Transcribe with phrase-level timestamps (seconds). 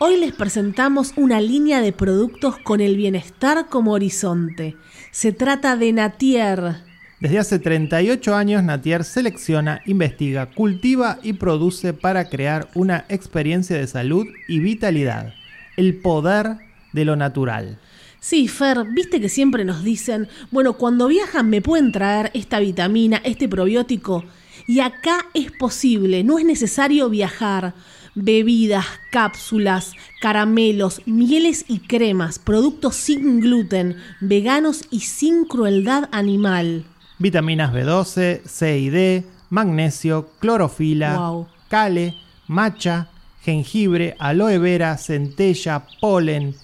[0.00, 4.76] Hoy les presentamos una línea de productos con el bienestar como horizonte.
[5.10, 6.76] Se trata de Natier.
[7.18, 13.88] Desde hace 38 años, Natier selecciona, investiga, cultiva y produce para crear una experiencia de
[13.88, 15.34] salud y vitalidad.
[15.76, 16.58] El poder
[16.92, 17.80] de lo natural.
[18.20, 23.20] Sí, Fer, viste que siempre nos dicen, bueno, cuando viajan me pueden traer esta vitamina,
[23.24, 24.24] este probiótico.
[24.68, 27.74] Y acá es posible, no es necesario viajar
[28.22, 36.84] bebidas, cápsulas, caramelos, mieles y cremas, productos sin gluten, veganos y sin crueldad animal.
[37.18, 42.14] Vitaminas B12, C y D, magnesio, clorofila, cale,
[42.46, 43.10] matcha,
[43.42, 46.54] jengibre, aloe vera, centella, polen,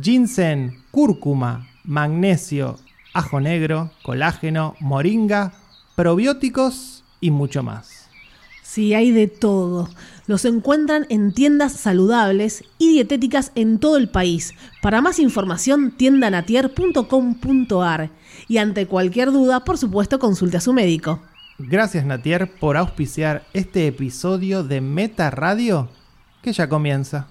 [0.00, 2.78] ginseng, cúrcuma, magnesio,
[3.12, 5.54] ajo negro, colágeno, moringa,
[5.96, 8.04] probióticos y mucho más.
[8.62, 9.88] Sí, hay de todo.
[10.26, 14.54] Los encuentran en tiendas saludables y dietéticas en todo el país.
[14.80, 18.10] Para más información, tiendanatier.com.ar.
[18.48, 21.20] Y ante cualquier duda, por supuesto, consulte a su médico.
[21.58, 25.88] Gracias Natier por auspiciar este episodio de Meta Radio
[26.42, 27.28] que ya comienza.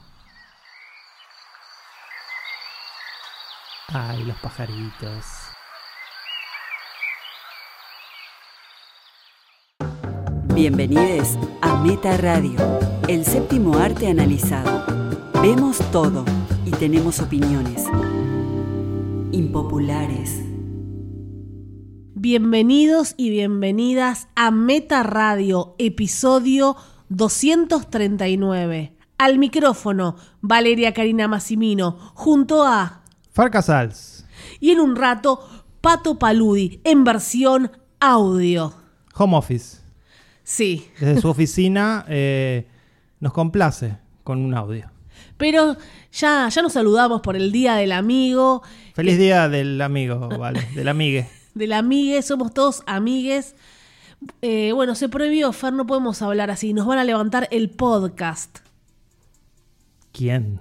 [3.89, 5.42] Ay, los pajaritos.
[10.55, 12.59] Bienvenidos a Meta Radio,
[13.07, 14.85] el séptimo arte analizado.
[15.41, 16.23] Vemos todo
[16.63, 17.85] y tenemos opiniones
[19.31, 20.43] impopulares.
[22.13, 26.75] Bienvenidos y bienvenidas a Meta Radio, episodio
[27.09, 28.95] 239.
[29.17, 34.27] Al micrófono, Valeria Karina Massimino, junto a Farcasals.
[34.59, 35.39] Y en un rato,
[35.81, 38.71] Pato Paludi, en versión audio.
[39.15, 39.82] Home Office.
[40.43, 40.89] Sí.
[40.99, 42.67] Desde su oficina eh,
[43.19, 44.89] nos complace con un audio.
[45.37, 45.77] Pero
[46.11, 48.61] ya, ya nos saludamos por el Día del Amigo.
[48.93, 51.27] Feliz Día del Amigo, vale, del amigue.
[51.53, 53.55] del amigue, somos todos amigues.
[54.41, 56.73] Eh, bueno, se prohibió, Fer, no podemos hablar así.
[56.73, 58.59] Nos van a levantar el podcast.
[60.11, 60.59] ¿Quién?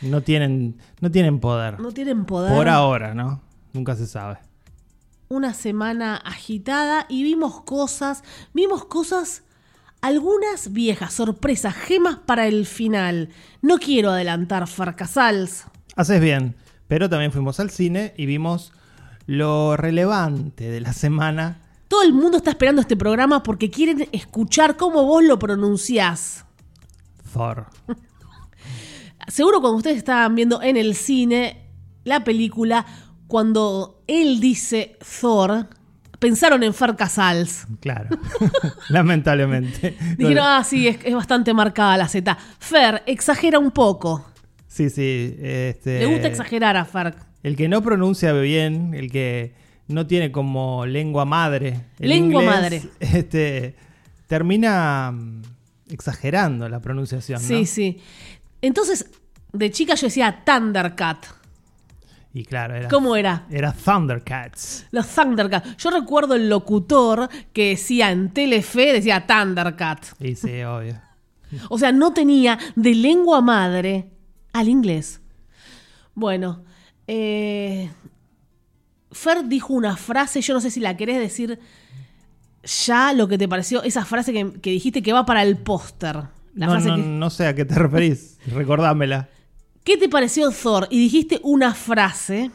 [0.00, 1.78] no, tienen, no tienen poder.
[1.78, 2.52] No tienen poder.
[2.52, 3.40] Por ahora, ¿no?
[3.72, 4.38] Nunca se sabe
[5.28, 9.42] una semana agitada y vimos cosas, vimos cosas,
[10.00, 13.30] algunas viejas, sorpresas, gemas para el final.
[13.62, 15.64] No quiero adelantar Farcasals.
[15.96, 16.56] Haces bien,
[16.88, 18.72] pero también fuimos al cine y vimos
[19.26, 21.60] lo relevante de la semana.
[21.88, 26.44] Todo el mundo está esperando este programa porque quieren escuchar cómo vos lo pronunciás.
[27.32, 27.66] Thor.
[29.28, 31.64] Seguro cuando ustedes estaban viendo en el cine
[32.04, 32.84] la película,
[33.26, 35.68] cuando él dice Thor,
[36.18, 37.66] pensaron en Fer Casals.
[37.80, 38.16] Claro,
[38.88, 39.96] lamentablemente.
[40.16, 42.36] Dijeron, ah, sí, es, bastante marcada la Z.
[42.58, 44.24] Fer, exagera un poco.
[44.66, 45.36] Sí, sí.
[45.40, 47.14] Este, Le gusta exagerar a Fer.
[47.42, 49.54] El que no pronuncia bien, el que
[49.88, 51.80] no tiene como lengua madre.
[51.98, 52.82] lengua madre.
[53.00, 53.76] Este,
[54.26, 55.42] termina mm,
[55.90, 57.40] exagerando la pronunciación.
[57.40, 58.00] Sí, sí.
[58.62, 59.10] Entonces,
[59.52, 61.26] de chica yo decía Thundercat.
[62.36, 62.88] Y claro, era.
[62.88, 63.46] ¿Cómo era?
[63.48, 64.86] Era Thundercats.
[64.90, 65.76] Los Thundercats.
[65.76, 70.04] Yo recuerdo el locutor que decía en Telefe, decía Thundercat.
[70.20, 71.00] Sí, sí, obvio.
[71.70, 74.10] o sea, no tenía de lengua madre
[74.52, 75.20] al inglés.
[76.12, 76.64] Bueno,
[77.06, 77.88] eh,
[79.12, 81.60] Fer dijo una frase, yo no sé si la querés decir
[82.64, 86.16] ya lo que te pareció, esa frase que, dijiste que va para el póster.
[86.54, 89.28] No, no, no sé a qué te referís, recordámela.
[89.84, 90.88] ¿Qué te pareció Thor?
[90.90, 92.50] Y dijiste una frase.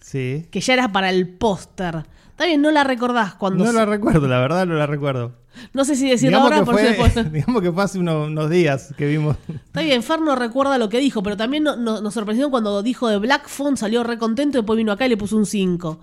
[0.00, 0.46] Sí.
[0.50, 2.04] Que ya era para el póster.
[2.28, 3.64] Está bien, no la recordás cuando.
[3.64, 5.32] No la recuerdo, la verdad no la recuerdo.
[5.72, 9.38] No sé si decirlo ahora por fue, Digamos que fue hace unos, días que vimos.
[9.48, 13.16] Está bien, Fer no recuerda lo que dijo, pero también nos sorprendió cuando dijo de
[13.16, 15.98] Black Phone, salió re contento, después vino acá y le puso un 5.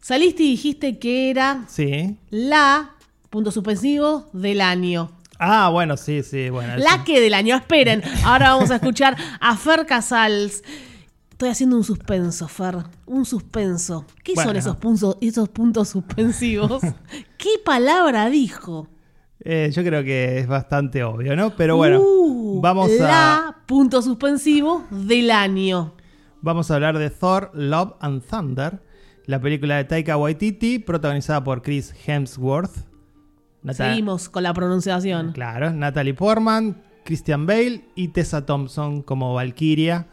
[0.00, 1.64] Saliste y dijiste que era.
[1.68, 2.16] Sí.
[2.30, 2.90] La.
[3.30, 5.12] Punto suspensivo del año.
[5.38, 6.76] Ah, bueno, sí, sí, bueno.
[6.78, 8.02] La que del año, esperen.
[8.24, 10.64] Ahora vamos a escuchar a Fer Casals.
[11.30, 12.78] Estoy haciendo un suspenso, Fer.
[13.06, 14.04] Un suspenso.
[14.24, 16.82] ¿Qué son esos puntos, esos puntos suspensivos?
[17.38, 18.88] ¿Qué palabra dijo?
[19.44, 21.54] Eh, yo creo que es bastante obvio, ¿no?
[21.54, 23.04] Pero bueno, uh, vamos a.
[23.04, 25.94] La punto suspensivo del año.
[26.40, 28.82] Vamos a hablar de Thor, Love and Thunder,
[29.26, 32.87] la película de Taika Waititi, protagonizada por Chris Hemsworth
[33.72, 35.32] Seguimos con la pronunciación.
[35.32, 40.06] Claro, Natalie Portman, Christian Bale y Tessa Thompson como Valkyria.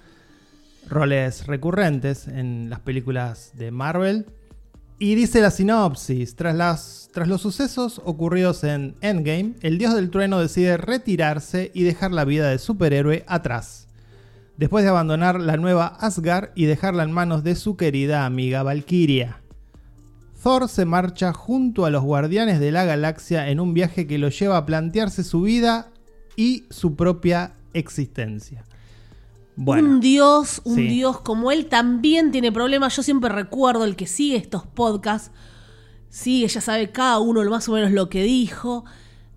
[0.87, 4.25] Roles recurrentes en las películas de Marvel.
[4.97, 10.09] Y dice la sinopsis, tras, las, tras los sucesos ocurridos en Endgame, el dios del
[10.09, 13.89] trueno decide retirarse y dejar la vida de superhéroe atrás.
[14.55, 19.41] Después de abandonar la nueva Asgard y dejarla en manos de su querida amiga Valkyria.
[20.45, 24.29] Thor se marcha junto a los guardianes de la galaxia en un viaje que lo
[24.29, 25.87] lleva a plantearse su vida
[26.35, 28.63] y su propia existencia.
[29.55, 30.87] Bueno, Un dios, un Sí.
[30.87, 32.95] dios como él también tiene problemas.
[32.95, 35.31] Yo siempre recuerdo el que sigue estos podcasts.
[36.09, 38.85] Sigue, ya sabe cada uno más o menos lo que dijo.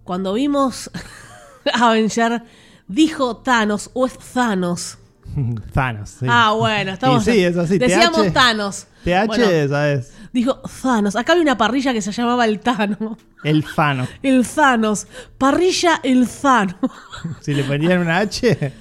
[0.04, 0.90] Cuando vimos
[1.72, 2.42] Avenger,
[2.86, 4.98] dijo Thanos o es Thanos.
[5.72, 6.10] Thanos.
[6.10, 6.26] sí.
[6.28, 7.26] Ah, bueno, estamos.
[7.26, 7.78] Y sí, es así.
[7.78, 8.86] Decíamos TH, Thanos.
[9.04, 10.12] TH, Bueno, ¿sabes?
[10.32, 11.16] Dijo Thanos.
[11.16, 13.18] Acá había una parrilla que se llamaba el Thanos.
[13.44, 14.06] El Fano.
[14.22, 15.06] El Thanos.
[15.38, 16.76] Parrilla el Thanos.
[17.40, 18.72] Si le ponían una H.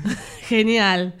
[0.48, 1.14] Genial.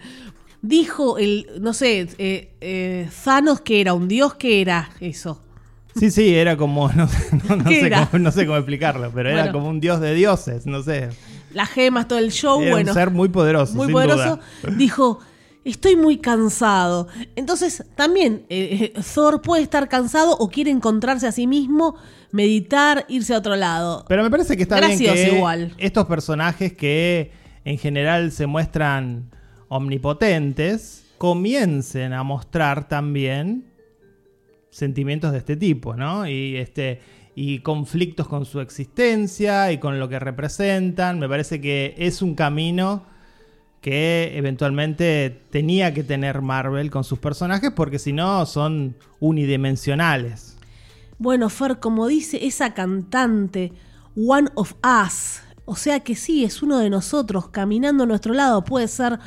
[0.62, 5.42] Dijo el, no sé, eh, eh, Thanos que era, un dios que era eso.
[5.94, 7.08] Sí, sí, era como, no,
[7.48, 8.06] no- no ¿Qué sé, era?
[8.06, 11.08] cómo, no sé cómo explicarlo, pero era como un dios de dioses, no sé.
[11.54, 12.90] Las gemas, todo el show, Era bueno.
[12.90, 14.40] un ser muy poderoso, muy sin poderoso.
[14.62, 14.74] duda.
[14.76, 15.20] Dijo,
[15.70, 17.08] estoy muy cansado.
[17.34, 21.96] Entonces, también eh, eh, Thor puede estar cansado o quiere encontrarse a sí mismo,
[22.30, 24.04] meditar, irse a otro lado.
[24.08, 25.74] Pero me parece que está Gracioso bien que igual.
[25.78, 27.32] estos personajes que
[27.64, 29.30] en general se muestran
[29.68, 33.72] omnipotentes comiencen a mostrar también
[34.70, 36.28] sentimientos de este tipo, ¿no?
[36.28, 37.00] Y este
[37.34, 41.18] y conflictos con su existencia y con lo que representan.
[41.18, 43.04] Me parece que es un camino
[43.86, 50.56] que eventualmente tenía que tener Marvel con sus personajes porque si no son unidimensionales.
[51.18, 53.72] Bueno, Fer, como dice esa cantante,
[54.16, 55.40] One of Us.
[55.66, 58.64] O sea que sí, es uno de nosotros caminando a nuestro lado.
[58.64, 59.20] Puede ser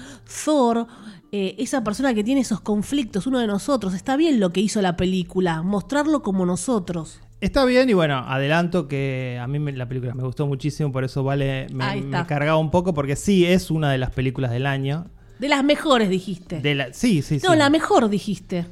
[0.43, 0.87] Thor,
[1.31, 3.93] eh, esa persona que tiene esos conflictos, uno de nosotros.
[3.93, 7.21] Está bien lo que hizo la película, mostrarlo como nosotros.
[7.41, 11.03] Está bien y bueno, adelanto que a mí me- la película me gustó muchísimo, por
[11.05, 14.65] eso vale, me, me cargaba un poco porque sí es una de las películas del
[14.65, 15.05] año.
[15.39, 16.59] De las mejores, dijiste.
[16.59, 17.57] De la, sí, sí, no, sí.
[17.57, 18.65] la mejor, dijiste.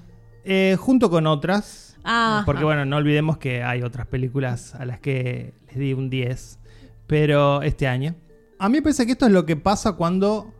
[0.43, 1.97] Eh, junto con otras.
[2.03, 6.09] Ah, Porque bueno, no olvidemos que hay otras películas a las que les di un
[6.09, 6.59] 10.
[7.05, 8.15] Pero este año.
[8.59, 10.53] A mí me parece que esto es lo que pasa cuando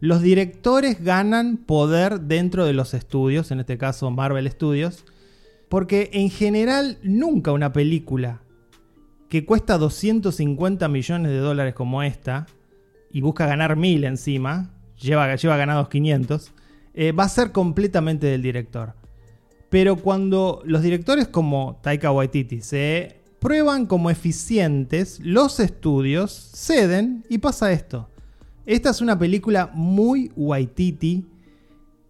[0.00, 5.04] los directores ganan poder dentro de los estudios, en este caso Marvel Studios.
[5.72, 8.42] Porque en general nunca una película
[9.30, 12.46] que cuesta 250 millones de dólares como esta
[13.10, 16.52] y busca ganar mil encima, lleva, lleva ganados 500,
[16.92, 18.92] eh, va a ser completamente del director.
[19.70, 27.38] Pero cuando los directores como Taika Waititi se prueban como eficientes, los estudios ceden y
[27.38, 28.10] pasa esto.
[28.66, 31.24] Esta es una película muy Waititi,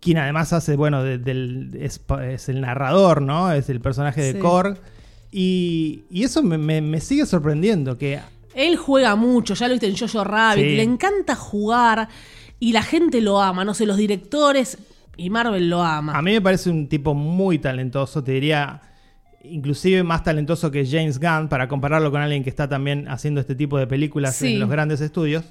[0.03, 3.53] quien además hace, bueno, de- del, es, el narrador, ¿no?
[3.53, 4.39] Es el personaje de Sí.
[4.41, 4.77] Korg.
[5.31, 8.21] Y, y eso me, me- me sigue sorprendiendo, que
[8.55, 10.77] Él juega mucho, ya lo viste en Jojo Rabbit, Sí.
[10.77, 12.09] le encanta jugar
[12.61, 14.77] y la gente lo ama, no sé, los directores
[15.17, 16.13] y Marvel lo ama.
[16.19, 18.83] A mí me parece un tipo muy talentoso, te diría
[19.45, 23.55] inclusive más talentoso que James Gunn para compararlo con alguien que está también haciendo este
[23.55, 24.55] tipo de películas Sí.
[24.55, 25.45] en los grandes estudios.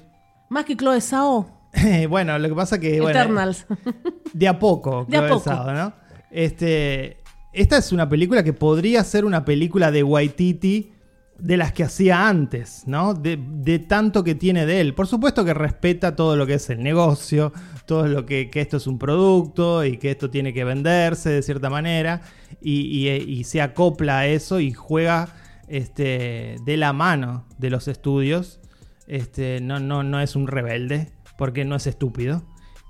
[0.48, 1.50] Más que Chloe Zhao,
[2.08, 3.66] bueno, lo que pasa que bueno, Eternals.
[4.32, 5.50] de a poco, De a Chloe poco.
[5.50, 5.92] Zhao, ¿no?
[6.30, 7.18] Este,
[7.52, 10.92] esta es una película que podría ser una película de Waititi
[11.38, 13.14] de las que hacía antes, ¿no?
[13.14, 14.94] De, de tanto que tiene de él.
[14.94, 17.52] Por supuesto que respeta todo lo que es el negocio,
[17.84, 21.42] todo lo que, que esto es un producto y que esto tiene que venderse de
[21.42, 22.20] cierta manera
[22.60, 25.28] y, y- y se acopla a eso y juega
[25.68, 28.60] este, de la mano de los estudios.
[29.08, 32.42] Este, no, no, no es un rebelde porque no es estúpido.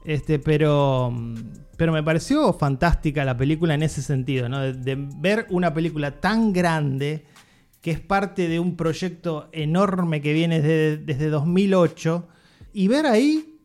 [0.05, 1.35] Este, pero, mm,
[1.77, 4.61] pero me pareció fantástica la película en ese sentido, ¿no?
[4.61, 7.25] De, de ver una película tan grande
[7.83, 12.29] que es parte de un proyecto enorme que viene desde, desde 2008
[12.73, 13.59] y ver ahí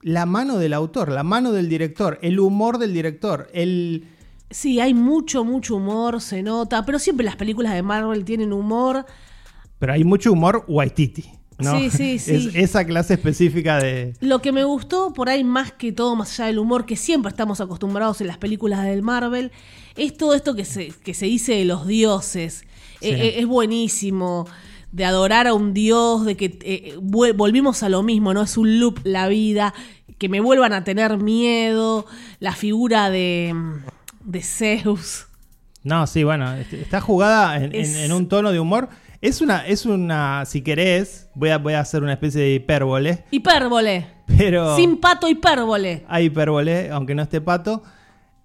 [0.00, 4.08] la mano del autor, la mano del director, el humor del director, el...
[4.50, 9.06] Sí, hay mucho, mucho humor, se nota, pero siempre las películas de Marvel tienen humor.
[9.78, 11.24] Pero hay mucho humor Waititi,
[11.62, 11.78] ¿no?
[11.78, 12.48] Sí, sí, sí.
[12.48, 14.14] Es esa clase específica de...
[14.20, 17.30] Lo que me gustó por ahí más que todo, más allá del humor que siempre
[17.30, 19.52] estamos acostumbrados en las películas del Marvel,
[19.96, 22.64] es todo esto que se, que se dice de los dioses.
[23.00, 23.08] Sí.
[23.08, 24.46] Eh, eh, es buenísimo.
[24.92, 28.42] De adorar a un dios, de que eh, volvimos a lo mismo, ¿no?
[28.42, 29.72] Es un loop la vida,
[30.18, 32.04] que me vuelvan a tener miedo,
[32.40, 33.54] la figura de,
[34.22, 35.26] de Zeus.
[35.82, 38.90] No, sí, bueno, este- está jugada en, en- Es- en un tono de humor.
[39.22, 43.24] Es una, es una, si querés, voy a, voy a hacer una especie de hipérbole,
[43.30, 44.04] Hipérbole.
[44.26, 46.04] pero Sin pato, hipérbole.
[46.08, 47.84] hay hipérbole, aunque no esté pato.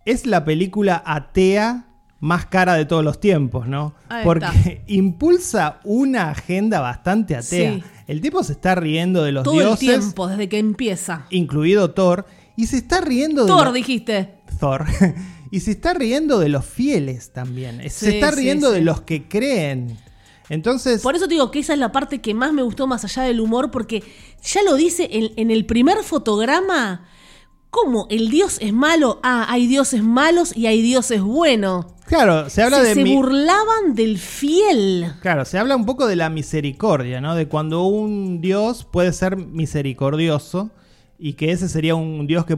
[0.05, 1.85] Es la película atea
[2.19, 3.95] más cara de todos los tiempos, ¿no?
[4.07, 4.81] Ahí Porque está.
[4.87, 7.73] impulsa una agenda bastante atea.
[7.73, 7.83] Sí.
[8.05, 11.25] El tipo se está riendo de los Todo el dioses, tiempo, desde que empieza.
[11.31, 14.35] incluido Thor, y se está riendo de Thor, dijiste.
[14.59, 14.85] Thor.
[15.51, 17.81] y se está riendo de los fieles también.
[17.89, 19.97] se Sí, está sí, riendo de los que creen.
[20.49, 23.03] Entonces, Por eso te digo que esa es la parte que más me gustó más
[23.03, 24.03] allá del humor, porque
[24.43, 27.05] ya lo dice en, en el primer fotograma.
[27.69, 28.07] ¿Cómo?
[28.09, 29.19] ¿El dios es malo?
[29.23, 31.85] Ah, hay dioses malos y hay dioses buenos.
[32.05, 35.11] claro, se habla se de se mi- burlaban del fiel.
[35.21, 37.35] Claro, se habla un poco de la misericordia, ¿no?
[37.35, 40.71] De cuando un dios puede ser misericordioso
[41.19, 42.57] y que ese sería un dios que,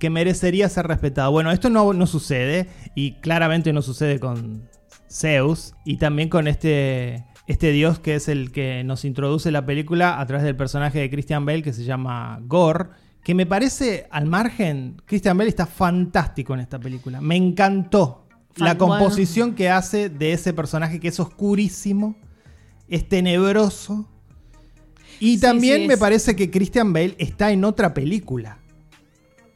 [0.00, 1.30] que merecería ser respetado.
[1.30, 4.68] Bueno, esto no, no sucede y claramente no sucede con
[5.10, 10.20] Zeus y también con este, este dios que es el que nos introduce la película
[10.20, 12.90] a través del personaje de Christian Bale que se llama Gore.
[13.24, 17.20] Que me parece, al margen, Christian Bale está fantástico en esta película.
[17.20, 18.26] Me encantó
[18.56, 18.78] la bueno.
[18.98, 22.14] composición que hace de ese personaje que es oscurísimo,
[22.88, 24.08] es tenebroso.
[25.20, 28.58] Y también sí, me es- parece que Christian Bale está en otra película.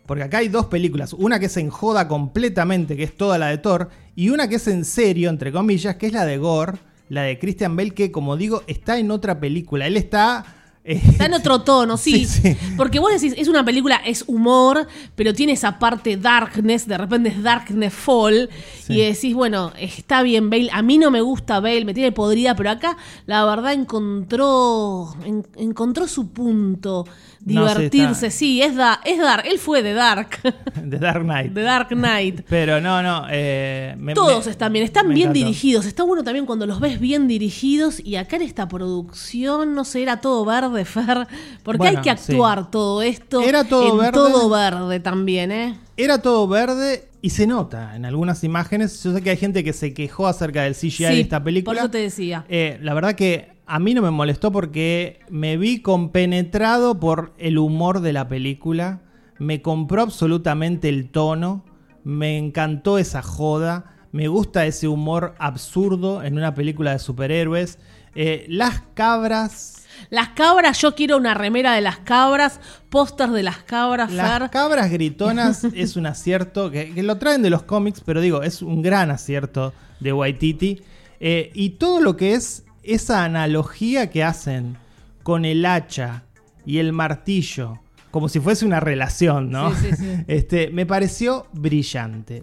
[0.07, 1.13] Porque acá hay dos películas.
[1.13, 3.91] Una que es en joda completamente, que es toda la de Thor.
[4.17, 6.79] Y una que es en serio, entre comillas, que es la de Gore.
[7.13, 9.87] La de Christian Bale, que como digo, está en otra película.
[9.87, 10.45] Él está...
[10.83, 12.25] eh, Está en otro tono, sí.
[12.25, 12.57] Sí, sí.
[12.77, 17.29] Porque vos decís, es una película, es humor, pero tiene esa parte darkness, de repente
[17.29, 18.49] es darkness fall,
[18.83, 18.95] Sí.
[18.95, 22.57] y decís, bueno, está bien Bale, a mí no me gusta Bale, me tiene podrida,
[22.57, 27.07] pero acá la verdad encontró, en- encontró su punto,
[27.45, 30.29] No, sí, divertirse, está- sí, es, da, es Dark, él fue de Dark,
[30.83, 31.53] de Dark Knight.
[31.53, 32.43] de Dark Knight.
[32.49, 33.27] Pero no, no.
[33.31, 35.39] eh, me- Todos me- están bien, están bien encantó.
[35.39, 35.87] dirigidos.
[35.87, 37.99] Está bueno también cuando los ves bien dirigidos.
[37.99, 41.27] Y acá en esta producción, no sé, era todo verde, Fer.
[41.63, 43.43] Porque Bueno, hay que actuar todo esto.
[43.43, 44.13] Era todo en verde.
[44.13, 45.79] todo verde también, ¿eh?
[45.97, 49.03] Era todo verde y se nota en algunas imágenes.
[49.03, 51.75] Yo sé que hay gente que se quejó acerca del CGI de esta película.
[51.75, 52.45] Por eso te decía.
[52.49, 57.57] Eh, la verdad que a mí no me molestó porque me vi compenetrado por el
[57.57, 59.01] humor de la película.
[59.39, 61.65] Me compró absolutamente el tono.
[62.05, 63.95] Me encantó esa joda.
[64.13, 67.79] Me gusta ese humor absurdo en una película de superhéroes.
[68.15, 69.87] Eh, las cabras.
[70.11, 72.61] Las cabras, yo quiero una remera de las cabras,
[72.91, 74.51] póster de las cabras, Las Fer.
[74.51, 78.61] cabras gritonas es un acierto que, que lo traen de los cómics, pero digo, es
[78.61, 80.83] un gran acierto de Waititi.
[81.21, 84.77] Eh, y todo lo que es esa analogía que hacen
[85.23, 86.25] con el hacha
[86.67, 87.79] y el martillo,
[88.11, 89.75] como si fuese una relación, ¿no?
[89.75, 90.07] Sí, sí, sí.
[90.27, 92.43] Este, me pareció brillante.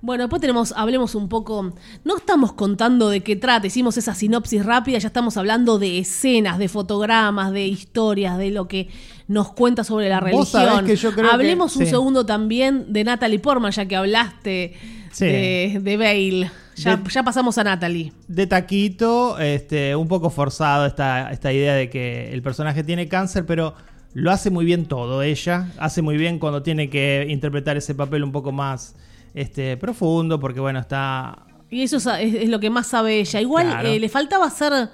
[0.00, 1.72] Bueno, después tenemos, hablemos un poco.
[2.04, 6.58] No estamos contando de qué trata, hicimos esa sinopsis rápida, ya estamos hablando de escenas,
[6.58, 8.88] de fotogramas, de historias, de lo que
[9.28, 10.86] nos cuenta sobre la Vos sabés religión.
[10.86, 14.74] que yo creo que- hablemos un segundo también de Natalie Portman, ya que hablaste
[15.18, 16.50] de, de Bale.
[16.76, 18.12] Ya, De- ya pasamos a Natalie.
[18.28, 23.46] De taquito, este, un poco forzado esta, esta idea de que el personaje tiene cáncer,
[23.46, 23.74] pero
[24.12, 25.68] lo hace muy bien todo ella.
[25.78, 28.96] Hace muy bien cuando tiene que interpretar ese papel un poco más
[29.34, 31.46] este, profundo, porque bueno, está...
[31.70, 33.40] Y eso es, es- es lo que más sabe ella.
[33.40, 33.88] Igual Claro.
[33.88, 34.90] eh, le faltaba ser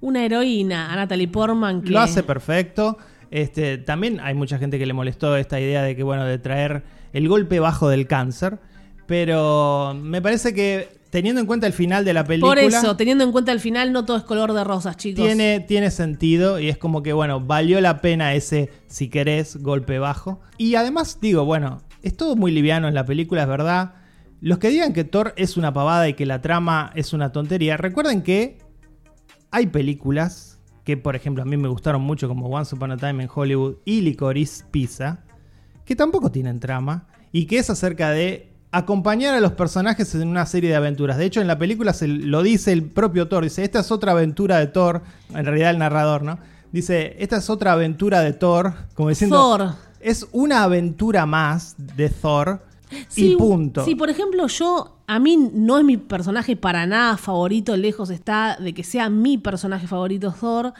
[0.00, 1.82] una heroína a Natalie Portman.
[1.82, 1.90] Que...
[1.90, 2.96] Lo hace perfecto.
[3.30, 6.82] Este, también hay mucha gente que le molestó esta idea de que, bueno, de traer
[7.12, 8.58] el golpe bajo del cáncer.
[9.06, 12.50] Pero me parece que teniendo en cuenta el final de la película...
[12.50, 15.24] Por eso, teniendo en cuenta el final, no todo es color de rosas, chicos.
[15.24, 19.98] Tiene, tiene sentido y es como que, bueno, valió la pena ese, si querés, golpe
[19.98, 20.40] bajo.
[20.58, 23.94] Y además, digo, bueno, es todo muy liviano en la película, es verdad.
[24.40, 27.76] Los que digan que Thor es una pavada y que la trama es una tontería,
[27.76, 28.58] recuerden que
[29.50, 33.24] hay películas que, por ejemplo, a mí me gustaron mucho, como Once Upon a Time
[33.24, 35.24] in Hollywood y Licorice Pizza,
[35.84, 40.46] que tampoco tienen trama y que es acerca de acompañar a los personajes en una
[40.46, 41.16] serie de aventuras.
[41.16, 44.12] De hecho, en la película se lo dice el propio Thor, dice, esta es otra
[44.12, 46.38] aventura de Thor, en realidad el narrador, ¿no?
[46.70, 49.74] Dice, esta es otra aventura de Thor, como diciendo, Thor.
[50.00, 52.62] es una aventura más de Thor
[53.16, 53.84] y punto.
[53.84, 58.58] Sí, por ejemplo, yo, a mí no es mi personaje para nada favorito, lejos está
[58.60, 60.74] de que sea mi personaje favorito Thor,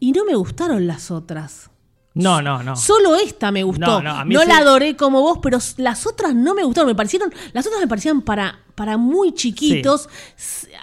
[0.00, 1.70] y no me gustaron las otras.
[2.14, 2.74] No, no, no.
[2.74, 3.86] Solo esta me gustó.
[3.86, 4.50] No, No, no, a mí la sí.
[4.50, 6.88] adoré como vos, pero las otras no me gustaron.
[6.88, 10.08] Me parecieron, las otras me parecían para, para muy chiquitos.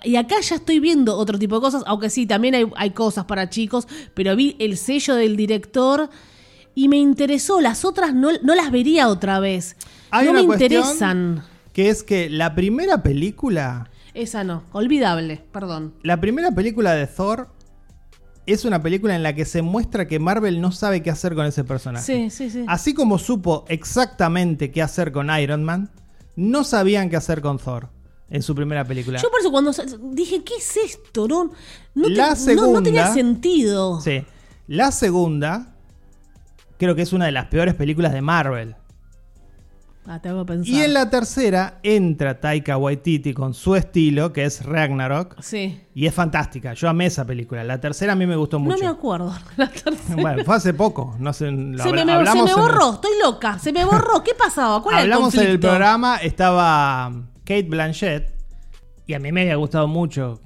[0.04, 3.26] Y acá ya estoy viendo otro tipo de cosas, aunque sí, también hay, hay cosas
[3.26, 6.10] para chicos, pero vi el sello del director
[6.74, 7.60] y me interesó.
[7.60, 9.76] Las otras no, no las vería otra vez.
[10.12, 11.44] Hay no una me cuestión interesan.
[11.74, 15.94] Que es que la primera película Esa no, olvidable, perdón.
[16.04, 17.50] La primera película de Thor
[18.46, 21.46] es una película en la que se muestra que Marvel no sabe qué hacer con
[21.46, 22.06] ese personaje.
[22.06, 22.66] Sí, sí, sí.
[22.68, 25.90] Así como supo exactamente qué hacer con Iron Man,
[26.36, 27.90] no sabían qué hacer con Thor.
[28.28, 29.20] en su primera película.
[29.22, 29.72] Yo por eso cuando
[30.14, 31.28] dije, ¿qué es esto?
[31.28, 31.52] No,
[31.94, 34.02] no, te- La no- no segunda- tenía sentido.
[34.02, 34.24] Sí.
[34.68, 35.76] La segunda,
[36.78, 38.76] creo que es una de las peores películas de Marvel.
[40.08, 40.74] Ah, tengo que pensar.
[40.74, 45.82] Y en la tercera entra Taika Waititi con su estilo, que es Ragnarok, Sí.
[45.96, 46.74] y es fantástica.
[46.74, 47.64] Yo amé esa película.
[47.64, 48.84] La tercera a mí me gustó No mucho.
[48.84, 49.34] me acuerdo.
[49.58, 50.22] La tercera.
[50.22, 51.16] Bueno, fue hace poco.
[51.20, 52.14] No sé, lo se, me, se me
[52.52, 53.58] el- borró, estoy loca.
[53.58, 54.24] Se me borró.
[54.24, 54.82] ¿Qué pasaba?
[54.84, 57.12] ¿Cuál Hablamos era en el programa, estaba
[57.44, 58.32] Kate Blanchett,
[59.08, 60.40] y a mí me había gustado mucho.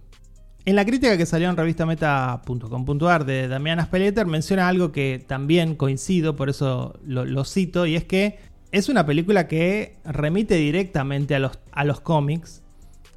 [0.66, 6.36] En la crítica que salió en revistameta.com.ar de Damián Aspeleter menciona algo que también coincido,
[6.36, 8.40] por eso lo, lo cito, y es que
[8.72, 12.64] es una película que remite directamente a los, a los cómics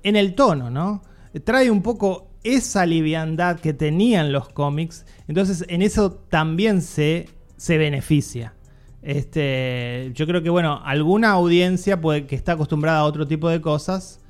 [0.03, 1.03] en el tono, ¿no?
[1.45, 7.79] Trae un poco esa liviandad que tenían los cómics, entonces en eso también se, se
[7.79, 8.55] beneficia.
[9.03, 13.61] Este, yo creo que, bueno, alguna audiencia puede, que está acostumbrada a otro tipo de
[13.61, 14.21] cosas,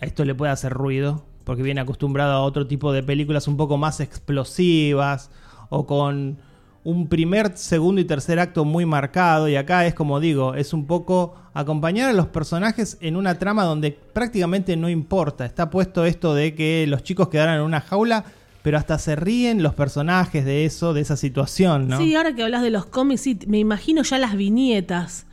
[0.00, 3.56] a esto le puede hacer ruido, porque viene acostumbrado a otro tipo de películas un
[3.56, 5.30] poco más explosivas
[5.68, 6.38] o con
[6.86, 9.48] un primer, segundo y tercer acto muy marcado.
[9.48, 13.64] Y acá es como digo, es un poco acompañar a los personajes en una trama
[13.64, 15.44] donde prácticamente no importa.
[15.44, 18.24] Está puesto esto de que los chicos quedaran en una jaula,
[18.62, 21.98] pero hasta se ríen los personajes de eso, de esa situación, ¿no?
[21.98, 25.26] Sí, ahora que hablas de los cómics, sí, me imagino ya las viñetas.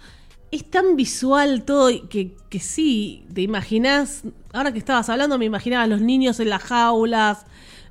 [0.50, 4.24] Es tan visual todo que, que sí, te imaginas.
[4.54, 7.46] Ahora que estabas hablando, me imaginaba los niños en las jaulas,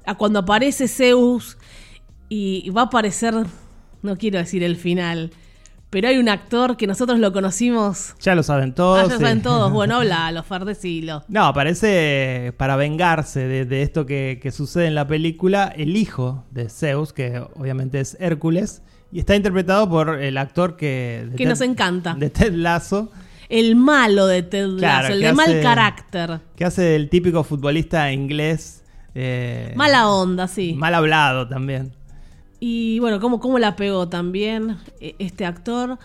[0.05, 1.59] a cuando aparece Zeus
[2.35, 3.35] y va a aparecer,
[4.03, 5.31] no quiero decir el final,
[5.91, 8.15] pero hay un actor que nosotros lo conocimos.
[8.21, 9.09] Ya lo saben Ah, todos.
[9.11, 9.23] ya sí.
[9.23, 9.71] saben todos.
[9.71, 11.23] Bueno, habla, los Fardecilo.
[11.29, 16.45] No, aparece para vengarse de, de esto que, que sucede en la película el hijo
[16.51, 21.29] de Zeus, que obviamente es Hércules, y está interpretado por el actor que...
[21.37, 22.15] Que nos encanta.
[22.15, 23.11] De Ted Lasso,
[23.51, 26.41] El malo de Ted Lasso, Claro, el de mal carácter.
[26.57, 28.83] que hace del típico futbolista inglés.
[29.15, 30.73] eh, Mala onda, sí.
[30.73, 31.93] Mal hablado también.
[32.65, 35.99] Y bueno, cómo, cómo la pegó también eh, este actor.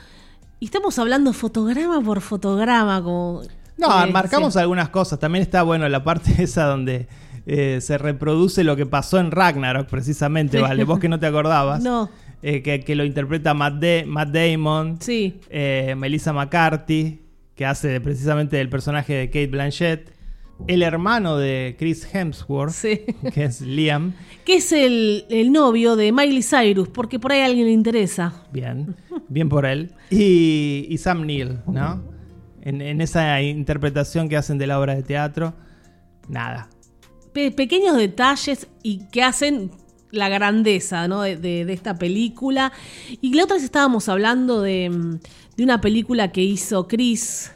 [0.60, 3.44] Y estamos hablando fotograma por fotograma, como...
[3.78, 4.60] No, eh, marcamos sí.
[4.60, 5.20] algunas cosas.
[5.20, 7.08] También está, bueno, la parte esa donde
[7.46, 10.60] eh, se reproduce lo que pasó en Ragnarok, precisamente.
[10.60, 10.84] ¿vale?
[10.84, 11.84] Vos que no te acordabas.
[11.84, 12.10] No,
[12.42, 14.98] Eh, que, que lo interpreta Matt, Da- Matt Damon.
[15.00, 15.40] sí.
[15.52, 17.22] eh, Melissa McCarthy,
[17.54, 20.12] que hace de- precisamente el personaje de Kate Blanchett,
[20.68, 23.02] el hermano de Chris Hemsworth, Sí.
[23.34, 24.14] que es Liam,
[24.46, 28.34] Que es el, el novio de Miley Cyrus, porque por ahí a alguien le interesa.
[28.52, 28.96] bien,
[29.30, 32.02] bien por él, y, y Sam Neill, ¿no?
[32.62, 35.54] En, en esa interpretación que hacen de la obra de teatro,
[36.28, 36.70] nada.
[37.34, 39.72] Pe- pequeños detalles y que hacen
[40.12, 41.22] la grandeza ¿no?
[41.22, 42.72] de, de- de esta película.
[43.22, 45.20] Y la otra vez estábamos hablando de, mm,
[45.58, 47.52] de una película que hizo Chris.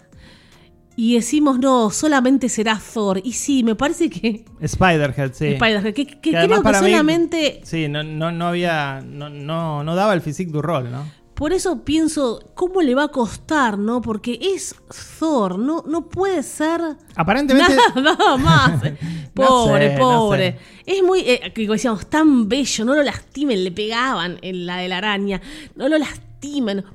[1.04, 3.20] Y decimos, no, solamente será Thor.
[3.24, 4.46] Y sí, me parece que.
[4.64, 5.48] Spiderhead, sí.
[5.48, 7.62] Spider-Man, que, que Que además creo que para mí- solamente.
[7.64, 11.04] Sí, no, no, no había, no, no, no daba el physique du rol, ¿no?
[11.34, 14.00] Por eso pienso, ¿cómo le va a costar, no?
[14.02, 14.76] Porque es
[15.18, 16.80] Thor, no, no puede ser.
[17.16, 17.76] Aparentemente...
[17.96, 18.82] Nada, nada más.
[19.34, 20.60] No Pobre, no pobre.
[20.86, 20.98] sé.
[20.98, 24.90] Es muy, eh, que decíamos, tan bello, no lo lastimen, le pegaban en la de
[24.90, 25.42] la araña,
[25.76, 26.31] no lo lastimen.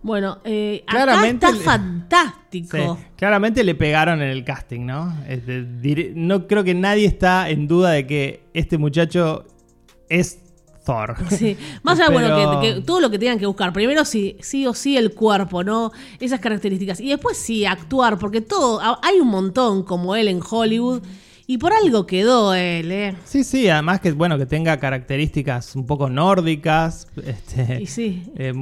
[0.02, 2.76] Bueno, eh, Claramente acá está le- fantástico.
[2.98, 5.14] Sí, claramente le pegaron en el casting, ¿no?
[5.28, 9.44] Este, dire- no creo que nadie está en duda de que este muchacho
[10.08, 10.40] es
[10.84, 11.16] Thor.
[11.30, 11.56] Sí.
[11.82, 13.72] Más allá, bueno, Pero- que, que todo lo que tengan que buscar.
[13.72, 15.90] Primero sí, sí o sí el cuerpo, ¿no?
[16.20, 17.00] Esas características.
[17.00, 21.02] Y después sí, actuar, porque todo, hay un montón como él en Hollywood.
[21.48, 23.16] Y por algo quedó él, ¿eh?
[23.24, 27.06] Sí, sí, además que bueno que tenga características un poco nórdicas.
[27.24, 28.24] Este, Y sí.
[28.36, 28.52] eh,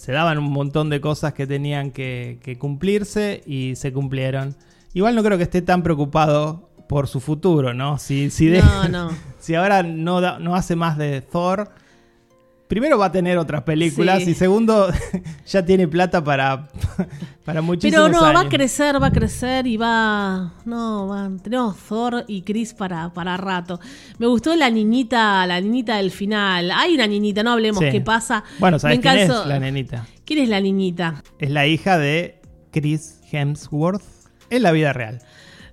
[0.00, 4.56] se daban un montón de cosas que tenían que, que cumplirse y se cumplieron.
[4.94, 7.98] Igual no creo que esté tan preocupado por su futuro, ¿no?
[7.98, 9.10] Si, si, de- No, no.
[9.38, 11.70] si ahora no, da- no hace más de Thor,
[12.70, 14.30] primero va a tener otras películas Sí.
[14.30, 14.88] y segundo
[15.46, 16.68] ya tiene plata para,
[17.44, 18.42] para muchísimos Pero no, años.
[18.42, 20.54] va a crecer, va a crecer y va.
[20.64, 21.28] No, va.
[21.42, 23.80] Tenemos Thor y Chris para, para rato.
[24.18, 26.70] Me gustó la niñita, la niñita del final.
[26.70, 27.90] Hay una niñita, no hablemos Sí.
[27.90, 28.44] qué pasa.
[28.60, 30.06] Bueno, ¿sabes quién es la nenita?
[30.24, 31.22] ¿Quién es la niñita?
[31.40, 34.04] Es la hija de Chris Hemsworth
[34.48, 35.18] en la vida real.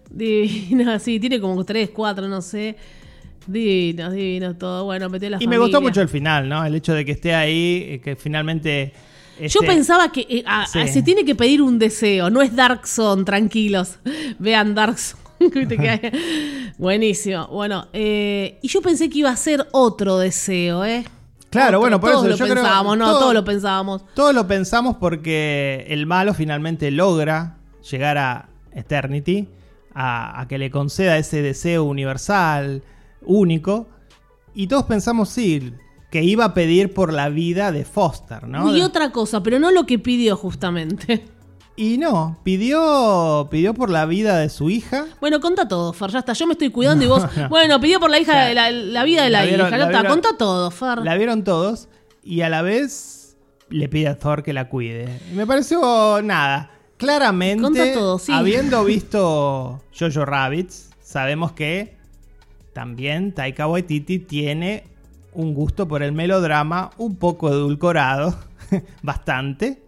[0.09, 2.75] Divino, sí, tiene como tres, cuatro, no sé.
[3.47, 4.83] Divino, divino todo.
[4.85, 6.63] Bueno, metió la Y me gustó mucho el final, ¿no?
[6.65, 8.93] El hecho de que esté ahí, eh, que finalmente...
[9.39, 10.87] Yo este- pensaba que eh, Sí.
[10.87, 13.99] se tiene que pedir un deseo, no es Dark Zone, tranquilos.
[14.39, 15.21] Vean Dark Zone.
[16.77, 17.47] Buenísimo.
[17.47, 21.05] Bueno, eh, y yo pensé que iba a ser otro deseo, ¿eh?
[21.49, 24.01] Claro, Otro, bueno, por todos eso lo yo creo- pensábamos, no, todo- todos lo pensábamos.
[24.13, 27.57] Todos lo pensamos porque el malo finalmente logra
[27.89, 29.47] llegar a Eternity,
[29.93, 32.83] a, a que le conceda ese deseo universal,
[33.27, 33.87] único.
[34.55, 35.73] Y todos pensamos, sí,
[36.09, 38.75] que iba a pedir por la vida de Foster, ¿no?
[38.75, 41.25] Y otra cosa, pero no lo que pidió justamente.
[41.79, 45.05] Y no, pidió, pidió por la vida de su hija.
[45.21, 46.33] Bueno, contá todo, Fer, ya está.
[46.33, 47.23] Yo me estoy cuidando y vos.
[47.37, 47.49] no.
[47.49, 49.77] Bueno, pidió por la hija, O sea, la, la vida de la, la vieron- hija.
[49.77, 50.97] Ya está, contá todo, Fer.
[51.03, 51.87] La vieron todos
[52.23, 53.37] y a la vez
[53.69, 55.19] le pide a Thor que la cuide.
[55.31, 56.71] Y Me pareció nada.
[56.97, 58.31] Claramente, Conta todo, sí.
[58.31, 61.95] habiendo visto Jojo Rabbits, sabemos que
[62.77, 64.83] también Taika Waititi tiene
[65.33, 68.37] un gusto por el melodrama un poco edulcorado,
[69.01, 69.81] bastante.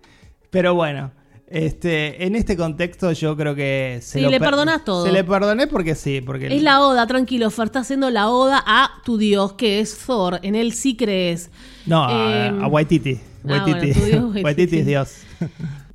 [0.49, 1.11] Pero bueno,
[1.45, 5.05] este, en este contexto yo creo que se Sí, lo le per- todo.
[5.05, 7.65] Se le perdoné porque sí, porque Es la oda, tranquilo, Fer.
[7.65, 10.39] Está haciendo la oda a tu dios, que es Thor.
[10.41, 11.51] En él sí crees.
[11.85, 13.19] no a, Em, a Waititi.
[13.19, 13.91] ah, Waititi.
[13.91, 14.43] bueno, tu dios Waititi.
[14.43, 15.13] Waititi es Dios.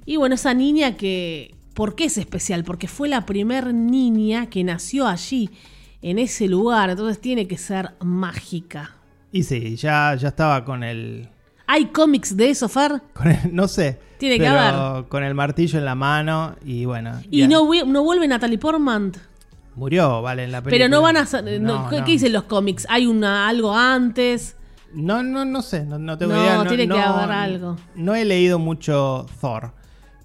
[0.06, 1.54] Y bueno, esa niña que.
[1.74, 2.62] ¿Por qué es especial?
[2.62, 5.50] Porque fue la primer niña que nació allí,
[6.10, 6.90] en ese lugar.
[6.90, 8.92] Entonces tiene que ser mágica.
[9.32, 11.28] Y sí, ya, ya estaba con el,
[11.66, 13.00] ¿Hay cómics de eso, Fer?
[13.14, 13.98] con el- No sé.
[14.18, 15.04] Tiene que pero haber.
[15.08, 17.20] Con el martillo en la mano y bueno.
[17.30, 19.12] Y no, no vuelve Natalie Portman.
[19.74, 20.84] Murió, vale, en la película.
[20.86, 21.24] Pero no van a.
[21.58, 22.06] no, No, ¿qué, no.
[22.06, 22.86] dicen los cómics?
[22.88, 24.56] ¿Hay una, algo antes?
[24.92, 26.64] No, no, no sé, no, no tengo No, idea.
[26.68, 27.76] tiene que haber algo.
[27.96, 29.72] No he leído mucho Thor,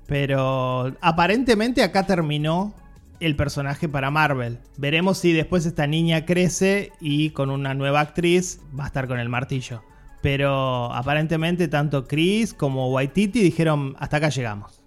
[0.06, 2.74] pero aparentemente acá terminó
[3.20, 4.60] el personaje para Marvel.
[4.78, 9.20] Veremos si después esta niña crece y con una nueva actriz va a estar con
[9.20, 9.84] el martillo.
[10.22, 14.82] Pero aparentemente tanto Chris como Waititi dijeron hasta acá llegamos.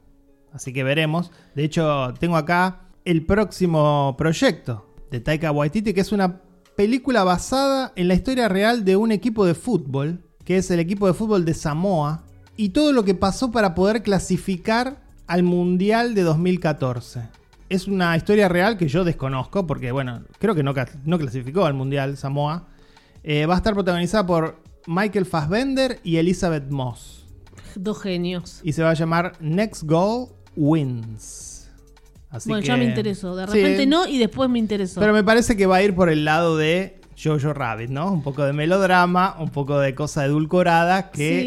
[0.53, 1.31] Así que veremos.
[1.55, 6.43] De hecho, tengo acá el próximo proyecto de Taika Waititi, que es una
[6.77, 11.07] película basada en la historia real de un equipo de fútbol, que es el equipo
[11.07, 12.25] de fútbol de Samoa,
[12.57, 17.42] y todo lo que pasó para poder clasificar al Mundial de 2014.
[17.73, 20.75] Es una historia real que yo desconozco, porque bueno, creo que no,
[21.07, 22.69] no clasificó al Mundial Samoa.
[23.25, 27.25] Eh, va a estar protagonizada por Michael Fassbender y Elizabeth Moss.
[27.75, 28.61] Dos genios.
[28.63, 31.71] Y se va a llamar Next Goal Wins.
[32.29, 33.35] Así bueno, que- ya me interesó.
[33.37, 35.01] De Sí, repente no y después me interesó.
[35.01, 38.13] Pero me parece que va a ir por el lado de Jojo Rabbit, ¿no?
[38.13, 41.43] Un poco de melodrama, un poco de cosa edulcorada que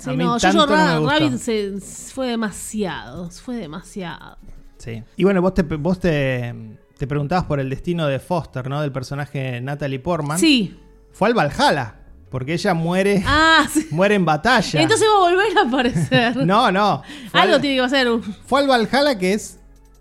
[0.00, 0.98] sí, a mí no, tanto Jojo Ra-.
[0.98, 1.78] Rabbit se,
[2.12, 3.30] fue demasiado.
[3.30, 4.36] Fue demasiado.
[4.80, 5.02] Sí.
[5.16, 6.52] Y bueno, vos te, vos te,
[6.98, 8.80] te preguntabas por el destino de Foster, ¿no?
[8.80, 10.38] Del personaje Natalie Portman.
[10.38, 10.76] Sí.
[11.12, 11.96] Fue al Valhalla,
[12.30, 13.88] porque ella muere, Ah, sí.
[13.90, 14.80] muere en batalla.
[14.80, 16.36] Entonces va a volver a aparecer.
[16.46, 17.02] No, no.
[17.32, 18.08] Algo al- tiene que hacer.
[18.46, 19.58] Fue al Valhalla que es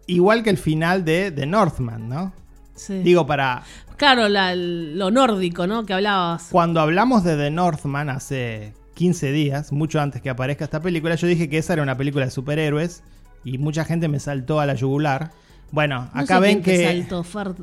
[0.08, 2.34] igual que el final de The Northman, ¿no?
[2.76, 3.00] Sí.
[3.04, 3.64] Digo, para
[3.98, 5.86] claro, la- lo nórdico, ¿no?
[5.86, 6.48] Que hablabas.
[6.52, 11.28] cuando hablamos de The Northman hace 15 días, mucho antes que aparezca esta película, yo
[11.28, 13.04] dije que esa era una película de superhéroes
[13.44, 15.32] y mucha gente me saltó a la yugular.
[15.72, 17.54] Bueno, No acá sé ven quién te que saltó, Fer.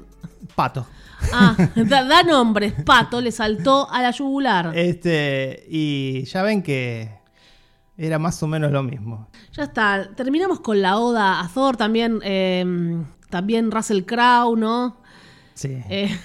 [0.55, 0.87] Pato.
[1.33, 2.73] Ah, da, da nombres.
[2.85, 4.77] Pato le saltó a la yugular.
[4.77, 7.11] Este, y ya ven que
[7.97, 9.29] era más o menos lo mismo.
[9.53, 10.11] Ya está.
[10.15, 11.77] Terminamos con la oda a Thor.
[11.77, 12.65] También, eh,
[13.31, 14.99] también Russell Crowe, ¿no?
[15.55, 15.79] Sí.
[15.89, 16.17] Eh,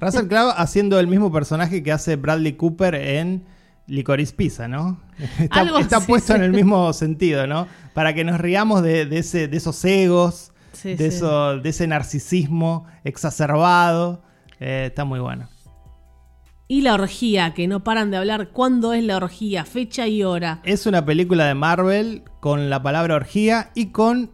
[0.00, 3.44] Russell Crowe haciendo el mismo personaje que hace Bradley Cooper en
[3.88, 5.00] Licorice Pizza, ¿no?
[5.38, 6.38] Está, Algo está así, puesto sí.
[6.38, 7.66] en el mismo sentido, ¿no?
[7.94, 11.16] Para que nos riamos de, de ese, de esos egos, Sí, de, sí.
[11.16, 14.22] eso, de ese narcisismo exacerbado.
[14.60, 15.48] Eh, está muy bueno.
[16.68, 18.50] y la orgía, que no paran de hablar.
[18.50, 19.64] ¿Cuándo es la orgía?
[19.64, 20.60] Fecha y hora.
[20.64, 24.30] Es una película de Marvel con la palabra orgía y con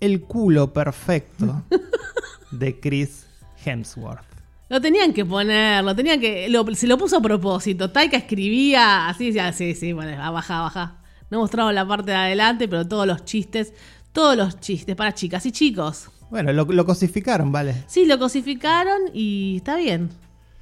[0.00, 1.64] el culo perfecto
[2.52, 3.26] de Chris
[3.64, 4.26] Hemsworth.
[4.74, 6.48] Lo tenían que poner, lo tenían que.
[6.48, 7.92] lo- se lo puso a propósito.
[7.92, 10.96] Taika escribía así, decía, sí, sí, bueno, ah, baja, baja.
[11.30, 13.72] No mostraron la parte de adelante, pero todos los chistes,
[14.12, 16.08] todos los chistes para chicas y chicos.
[16.28, 17.84] Bueno, lo, lo cosificaron, ¿vale?
[17.86, 20.10] Sí, lo cosificaron y está bien.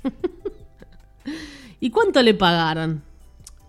[1.80, 3.02] ¿Y cuánto le pagaron?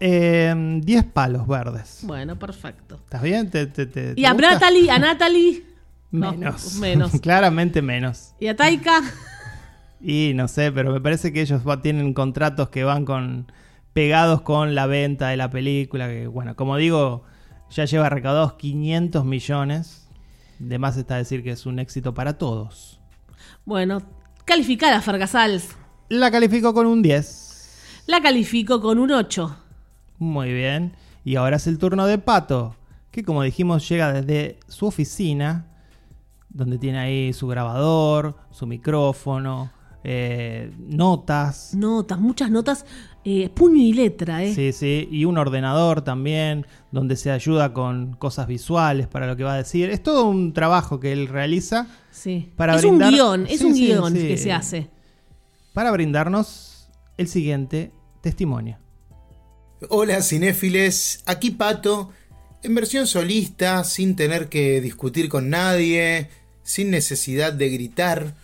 [0.01, 1.99] Eh, 10 palos verdes.
[2.03, 2.95] Bueno, perfecto.
[2.95, 3.49] ¿Estás bien?
[3.49, 4.33] ¿Te, te, te- ¿Y a?
[4.33, 4.91] Natalie?
[4.91, 5.63] ¿A Natalie?
[6.11, 6.75] No, Menos.
[6.75, 7.11] menos.
[7.21, 8.35] Claramente menos.
[8.39, 9.01] ¿Y a Taika?
[10.05, 13.49] Y no sé, pero me parece que ellos va- tienen contratos que van con
[13.93, 16.07] pegados con la venta de la película.
[16.09, 17.23] Que, bueno, como digo,
[17.71, 20.09] ya lleva recaudados 500 millones.
[20.59, 22.99] De más está decir que es un éxito para todos.
[23.65, 24.01] Bueno,
[24.45, 25.69] calificada, Fergasals.
[26.09, 28.03] La califico con un 10.
[28.07, 29.55] La califico con un 8.
[30.19, 30.95] Muy bien.
[31.23, 32.75] Y ahora es el turno de Pato,
[33.09, 35.65] que como dijimos llega desde su oficina,
[36.49, 39.71] donde tiene ahí su grabador, su micrófono,
[40.03, 41.73] eh, notas.
[41.73, 42.85] Notas, muchas notas.
[43.25, 44.53] eh, puño y letra, ¿eh?
[44.53, 49.43] Sí, sí, y un ordenador también, donde se ayuda con cosas visuales para lo que
[49.45, 49.89] va a decir.
[49.89, 51.87] Es todo un trabajo que él realiza.
[52.11, 52.51] Sí.
[52.57, 54.27] Para es brindar- un guion, es Sí, un sí, guion sí.
[54.27, 54.89] que se hace.
[55.71, 58.77] Para brindarnos el siguiente testimonio.
[59.89, 62.09] Hola cinéfiles, aquí Pato,
[62.61, 66.29] en versión solista, sin tener que discutir con nadie,
[66.61, 68.35] sin necesidad de gritar,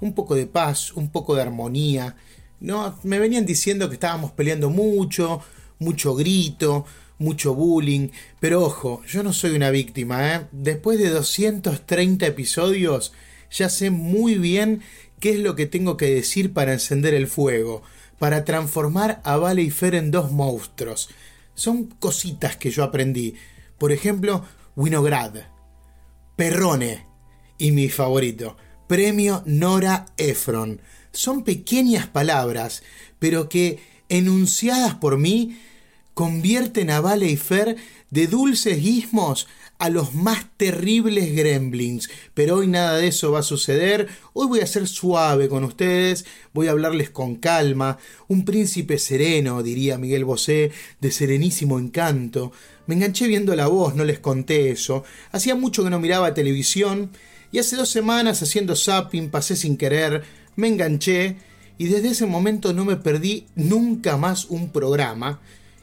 [0.00, 2.16] un poco de paz, un poco de armonía.
[2.60, 5.42] No, me venían diciendo que estábamos peleando mucho,
[5.78, 6.84] mucho grito,
[7.18, 8.08] mucho bullying,
[8.40, 10.46] pero ojo, yo no soy una víctima, ¿eh?
[10.52, 13.12] Después de 230 episodios,
[13.50, 14.82] ya sé muy bien
[15.20, 17.82] qué es lo que tengo que decir para encender el fuego,
[18.18, 21.10] para transformar a Vale y Fer en dos monstruos.
[21.54, 23.34] Son cositas que yo aprendí.
[23.76, 24.44] Por ejemplo,
[24.76, 25.34] Winograd,
[26.36, 27.06] Perrone
[27.58, 28.56] y mi favorito,
[28.90, 30.80] Premio Nora Ephron.
[31.12, 32.82] Son pequeñas palabras,
[33.20, 35.60] pero que, enunciadas por mí,
[36.12, 37.76] convierten a Vale y Fer
[38.10, 39.46] de dulces guismos
[39.78, 42.10] a los más terribles gremlins.
[42.34, 44.08] Pero hoy nada de eso va a suceder.
[44.32, 47.96] Hoy voy a ser suave con ustedes, voy a hablarles con calma.
[48.26, 52.50] Un príncipe sereno, diría Miguel Bosé, de serenísimo encanto.
[52.88, 55.04] Me enganché viendo la voz, no les conté eso.
[55.30, 57.10] Hacía mucho que no miraba televisión
[57.52, 60.22] y hace dos semanas haciendo zapping pasé sin querer,
[60.56, 61.36] me enganché
[61.78, 65.40] y desde ese momento no me perdí nunca más un programa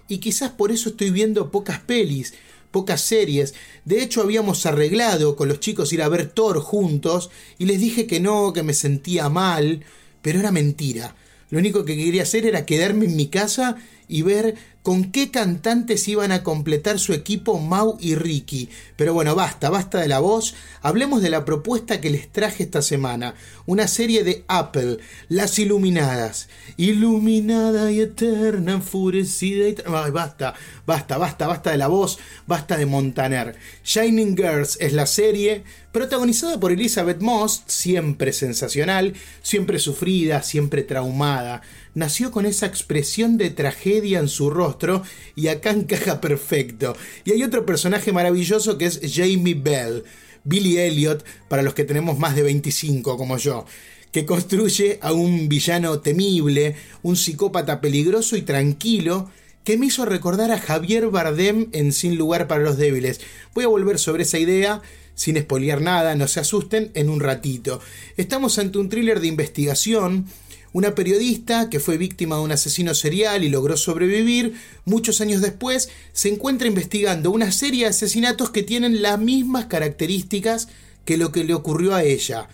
[0.08, 2.34] y quizás por eso estoy viendo pocas pelis,
[2.72, 3.54] pocas series.
[3.86, 8.08] De hecho habíamos arreglado con los chicos ir a ver Thor juntos y les dije
[8.08, 9.84] que no, que me sentía mal,
[10.22, 11.16] pero era mentira.
[11.50, 13.78] Lo único que quería hacer era quedarme en mi casa
[14.08, 14.56] y ver
[14.88, 18.70] con qué cantantes iban a completar su equipo Mau y Ricky.
[18.96, 20.56] Pero bueno, basta, basta de la voz.
[20.82, 23.36] Hablemos de la propuesta que les traje esta semana.
[23.66, 26.48] Una serie de Apple, Las Iluminadas.
[26.78, 29.76] Iluminada y eterna, enfurecida y...
[30.14, 30.54] basta,
[30.86, 33.58] basta, basta, basta de la voz, basta de Montaner.
[33.84, 41.62] Shining Girls es la serie, protagonizada por Elizabeth Moss, siempre sensacional, siempre sufrida, siempre traumada.
[41.98, 45.02] Nació con esa expresión de tragedia en su rostro
[45.36, 46.96] y acá encaja perfecto.
[47.26, 50.04] Y hay otro personaje maravilloso que es Jamie Bell,
[50.44, 53.66] Billy Elliot, para los que tenemos más de 25 como yo,
[54.12, 59.32] que construye a un villano temible, un psicópata peligroso y tranquilo,
[59.64, 63.22] que me hizo recordar a Javier Bardem en Sin lugar para los débiles.
[63.56, 64.84] Voy a volver sobre esa idea
[65.18, 67.82] sin espolear nada, no se asusten, en un ratito.
[68.18, 70.28] Estamos ante un thriller de investigación.
[70.74, 74.54] Una periodista que fue víctima de un asesino serial y logró sobrevivir,
[74.86, 80.68] muchos años después se encuentra investigando una serie de asesinatos que tienen las mismas características
[81.06, 82.50] que lo que le ocurrió a ella.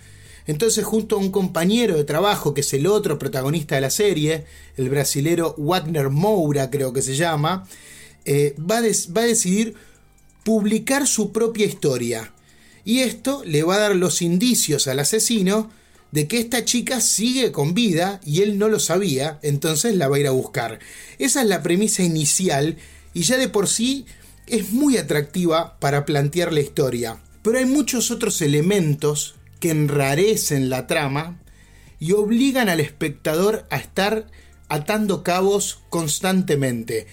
[0.45, 4.45] Entonces, junto a un compañero de trabajo, que es el otro protagonista de la serie,
[4.77, 7.65] el brasilero Wagner Moura, creo que se llama,
[8.25, 9.73] eh, va, a des- va a decidir
[10.43, 12.31] publicar su propia historia.
[12.85, 15.71] Y esto le va a dar los indicios al asesino
[16.13, 20.17] de que esta chica sigue con vida y él no lo sabía, entonces la va
[20.17, 20.77] a ir a buscar.
[21.17, 22.77] Esa es la premisa inicial
[23.15, 24.05] y ya de por sí
[24.45, 27.17] es muy atractiva para plantear la historia.
[27.41, 31.39] Pero hay muchos otros elementos que enrarecen la trama
[31.99, 34.27] y obligan al espectador a estar
[34.69, 37.07] atando cabos constantemente.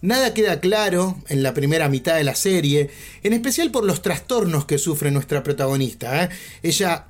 [0.00, 2.88] Nada queda claro en la primera mitad de la serie,
[3.22, 6.24] en especial por los trastornos que sufre nuestra protagonista.
[6.24, 6.28] ¿eh?
[6.62, 7.07] Ella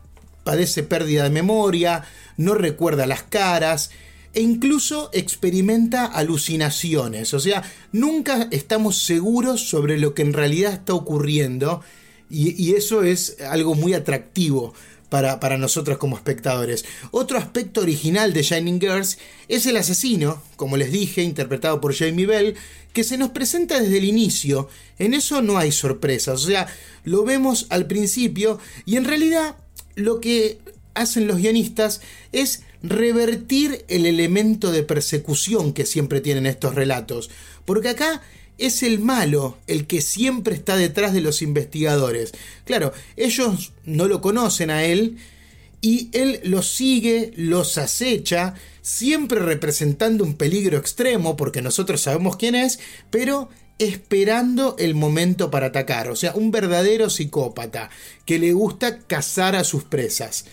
[0.48, 2.04] padece pérdida de memoria,
[2.38, 3.90] no recuerda las caras
[4.32, 7.34] e incluso experimenta alucinaciones.
[7.34, 11.82] O sea, nunca estamos seguros sobre lo que en realidad está ocurriendo
[12.30, 14.72] y, eso es algo muy atractivo
[15.10, 16.86] para, para nosotros como espectadores.
[17.10, 22.24] Otro aspecto original de Shining Girls es el asesino, como les dije, interpretado por Jamie
[22.24, 22.54] Bell,
[22.94, 24.70] que se nos presenta desde el inicio.
[24.98, 26.68] En eso no hay sorpresas, o sea,
[27.04, 29.56] lo vemos al principio y en realidad
[29.98, 30.58] lo que
[30.94, 32.00] hacen los guionistas
[32.32, 37.30] es revertir el elemento de persecución que siempre tienen estos relatos.
[37.64, 38.22] Porque acá
[38.58, 42.32] es el malo el que siempre está detrás de los investigadores.
[42.64, 45.18] Claro, ellos no lo conocen a él
[45.80, 52.54] y él los sigue, los acecha, siempre representando un peligro extremo porque nosotros sabemos quién
[52.54, 52.78] es,
[53.10, 56.08] pero esperando el momento para atacar.
[56.08, 57.90] O sea, un verdadero psicópata
[58.24, 60.46] que le gusta cazar a sus presas.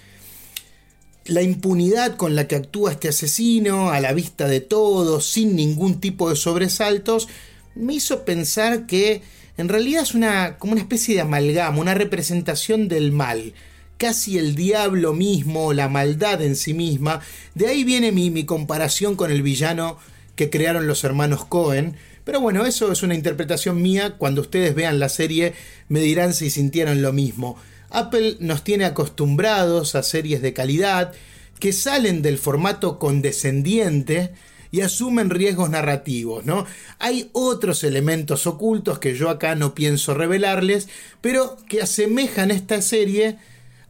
[1.26, 6.00] La impunidad con la que actúa este asesino, a la vista de todos, sin ningún
[6.00, 7.28] tipo de sobresaltos,
[7.74, 9.24] me hizo pensar que
[9.58, 13.54] en realidad es una como una especie de amalgama, una representación del mal,
[13.98, 17.22] casi el diablo mismo, la maldad en sí misma.
[17.56, 19.98] De ahí viene mi, mi comparación con el villano
[20.36, 21.96] que crearon los hermanos Cohen.
[22.24, 24.16] Pero bueno, eso es una interpretación mía.
[24.18, 25.54] Cuando ustedes vean la serie
[25.90, 27.58] me dirán si sintieron lo mismo.
[27.90, 31.14] Apple nos tiene acostumbrados a series de calidad
[31.60, 34.34] que salen del formato condescendiente
[34.72, 36.66] y asumen riesgos narrativos, ¿no?
[37.00, 40.90] Hay otros elementos ocultos que yo acá no pienso revelarles,
[41.22, 43.38] pero que asemejan esta serie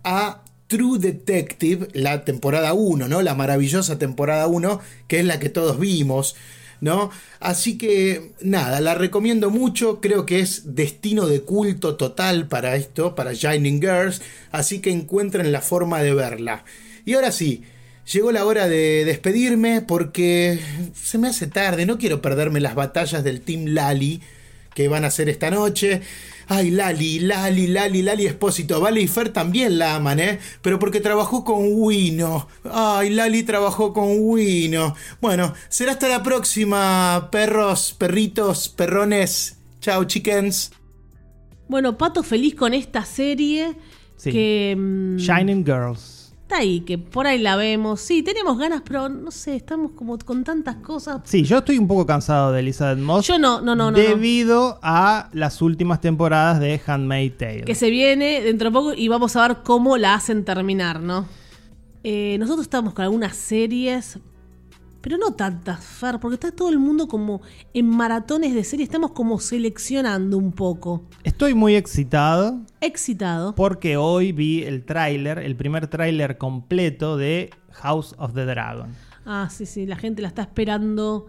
[0.04, 3.22] a True Detective, la temporada 1, ¿no?
[3.22, 6.36] La maravillosa temporada 1, que es la que todos vimos,
[6.82, 7.12] ¿no?
[7.40, 13.16] Así que nada, la recomiendo mucho, creo que es destino de culto total para esto,
[13.16, 16.66] para Shining Girls, así que encuentren la forma de verla.
[17.06, 17.64] Y ahora sí,
[18.12, 20.60] llegó la hora de despedirme porque
[21.00, 24.22] se me hace tarde, no quiero perderme las batallas del Team Lali
[24.74, 26.02] que van a hacer esta noche.
[26.48, 28.80] Ay, Lali, Lali, Lali, Lali Espósito.
[28.80, 30.40] Vale y Fer también la aman, ¿eh?
[30.62, 32.48] Pero porque trabajó con Wino.
[32.72, 34.96] Ay, Lali trabajó con Wino.
[35.22, 39.58] Bueno, será hasta la próxima, perros, perritos, perrones.
[39.82, 40.72] Chao, chickens.
[41.68, 43.76] Bueno, Pato feliz con esta serie
[44.18, 44.32] Sí.
[44.32, 44.76] que...
[44.78, 46.15] mm, Shining Girls.
[46.46, 48.02] Está ahí, que por ahí la vemos.
[48.02, 51.22] Sí, tenemos ganas, pero no sé, estamos como con tantas cosas.
[51.24, 53.26] Sí, yo estoy un poco cansado de Elizabeth Moss.
[53.26, 53.92] Yo no, no, no, no.
[53.92, 53.98] no.
[53.98, 57.64] Debido a las últimas temporadas de Handmaid's Tale.
[57.64, 61.26] Que se viene dentro de poco y vamos a ver cómo la hacen terminar, ¿no?
[62.04, 64.20] Eh, nosotros estamos con algunas series,
[65.06, 67.44] pero no tantas, Fer, porque está todo el mundo como
[67.76, 68.88] en maratones de series.
[68.90, 71.04] Estamos como seleccionando un poco.
[71.24, 73.54] Estoy muy excitado Excitado.
[73.54, 78.96] porque hoy vi el tráiler, el primer tráiler completo de House of the Dragon.
[79.28, 81.28] Ah, sí, sí, la gente la está esperando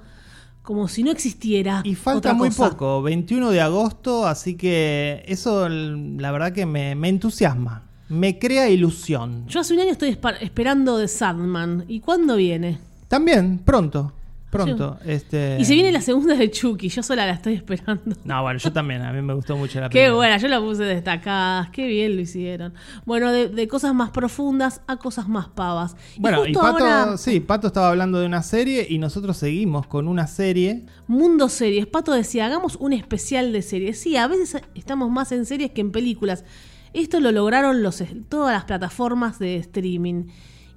[0.62, 1.82] como si no existiera.
[1.84, 2.70] Y falta otra muy cosa.
[2.70, 8.70] poco, 21 de agosto, así que eso la verdad que me, me entusiasma, me crea
[8.70, 9.46] ilusión.
[9.48, 11.84] Yo hace un año estoy esperando de Sandman.
[11.88, 12.78] ¿Y cuándo viene?
[13.08, 14.12] También, pronto,
[14.50, 14.98] pronto.
[15.04, 15.58] Este...
[15.60, 16.88] Y se viene la segunda de Chucky.
[16.88, 18.16] Yo sola la estoy esperando.
[18.24, 20.14] No, bueno, yo también, a mí me gustó mucho la Qué primera.
[20.14, 22.74] buena, yo la puse destacadas, qué bien lo hicieron.
[23.04, 25.94] Bueno, de, de cosas más profundas a cosas más pavas.
[26.18, 30.08] Bueno, y, Pato, ahora, sí, Pato estaba hablando de una serie y nosotros seguimos con
[30.08, 30.84] una serie.
[31.06, 31.86] Mundo Series.
[31.86, 34.00] Pato decía, hagamos un especial de series.
[34.00, 36.44] Sí, a veces estamos más en series que en películas.
[36.92, 40.24] Esto lo lograron los, todas las plataformas de streaming.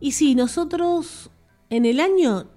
[0.02, 1.30] Y sí, nosotros
[1.70, 2.48] en el año,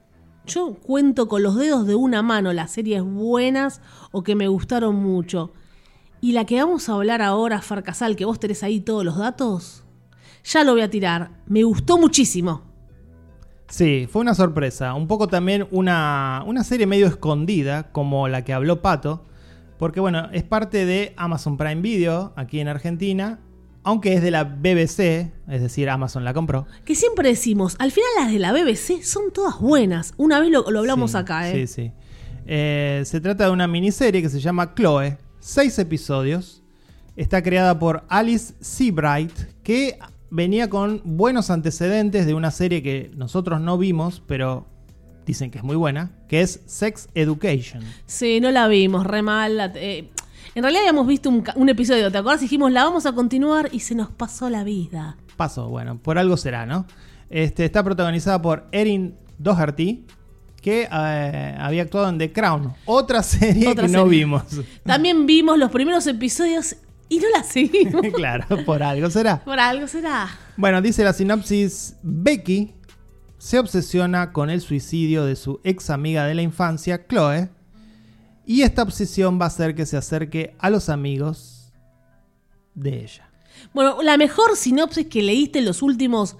[0.47, 4.97] yo cuento con los dedos de una mano las series buenas o que me gustaron
[4.97, 5.53] mucho.
[6.21, 9.85] Y la que vamos a hablar ahora, Farcasal, que vos tenés ahí todos los datos,
[10.45, 11.43] ya lo voy a tirar.
[11.47, 12.63] Me gustó muchísimo.
[13.69, 14.95] Sí, fue una sorpresa.
[14.95, 19.25] Un poco también una, una serie medio escondida, como la que habló Pato.
[19.79, 23.41] Porque bueno, es parte de Amazon Prime Video, aquí en Argentina.
[23.85, 26.67] Aunque es de la BBC, es decir, Amazon la compró.
[26.85, 30.15] Que siempre decimos, al final las de la BBC son todas buenas.
[30.17, 31.67] Una vez lo, lo hablamos Sí, acá, ¿eh?
[31.67, 31.93] Sí, sí.
[32.47, 35.19] Eh, se trata de una miniserie que se llama Chloe.
[35.41, 36.63] Seis episodios.
[37.17, 39.33] Está creada por Alice Seabright,
[39.65, 39.99] que
[40.31, 44.67] venía con buenos antecedentes de una serie que nosotros no vimos, pero
[45.27, 47.83] dicen que es muy buena, que es Sex Education.
[48.07, 49.73] Sí, no la vimos, re mal.
[49.75, 50.09] eh,
[50.55, 52.43] en realidad habíamos visto un, episodio, ¿te acuerdas?
[52.43, 55.17] Dijimos, la vamos a continuar y se nos pasó la vida.
[55.37, 56.87] Paso, bueno, por algo será, ¿no?
[57.31, 60.05] Este, está protagonizada por Erin Doherty,
[60.61, 64.43] que eh, había actuado en The Crown, otra serie Otra que no vimos.
[64.85, 66.77] También vimos los primeros episodios
[67.09, 68.03] y no la seguimos.
[68.15, 69.43] claro, por algo será.
[69.43, 70.29] Por algo será.
[70.59, 72.75] Bueno, dice la sinopsis, Becky
[73.39, 77.49] se obsesiona con el suicidio de su ex amiga de la infancia, Chloe,
[78.47, 81.73] y esta obsesión va a hacer que se acerque a los amigos
[82.75, 83.29] de ella.
[83.75, 86.37] Bueno, la mejor sinopsis que leíste en los últimos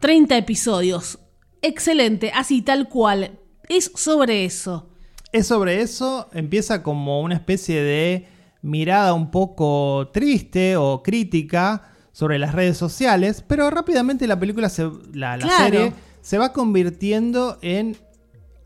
[0.00, 1.18] 30 episodios.
[1.62, 3.38] Excelente, así tal cual.
[3.68, 4.88] Es sobre eso.
[5.32, 8.28] Es sobre eso, empieza como una especie de
[8.60, 14.82] mirada un poco triste o crítica sobre las redes sociales, pero rápidamente la película, se,
[15.14, 15.64] la, la Claro.
[15.64, 17.96] serie, se va convirtiendo en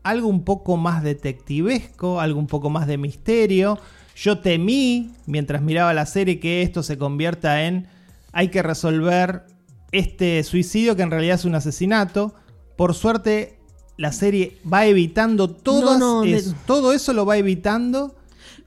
[0.09, 3.77] algo un poco más detectivesco, algo un poco más de misterio.
[4.15, 7.87] Yo temí, mientras miraba la serie, que esto se convierta en
[8.31, 9.43] hay que resolver
[9.91, 12.33] este suicidio que en realidad es un asesinato.
[12.75, 13.57] Por suerte,
[13.95, 18.15] la serie va evitando todas No, no, de- es- todo eso lo va evitando.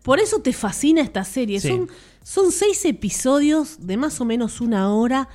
[0.02, 1.60] Por eso te fascina esta serie.
[1.60, 1.68] Sí.
[1.68, 1.88] Son,
[2.22, 5.28] son seis episodios de más o menos una hora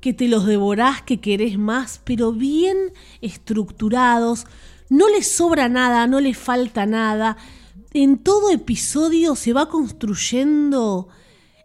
[0.00, 2.76] que te los devorás, que querés más, pero bien
[3.20, 4.46] estructurados.
[4.88, 7.36] No les sobra nada, no les falta nada.
[7.92, 11.08] En todo episodio se va construyendo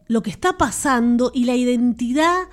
[0.07, 2.47] lo que está pasando y la identidad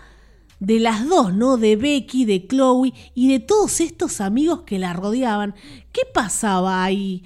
[0.61, 1.57] de las dos, ¿no?
[1.57, 5.55] De Becky, de Chloe y de todos estos amigos que la rodeaban.
[5.93, 7.25] ¿Qué pasaba ahí?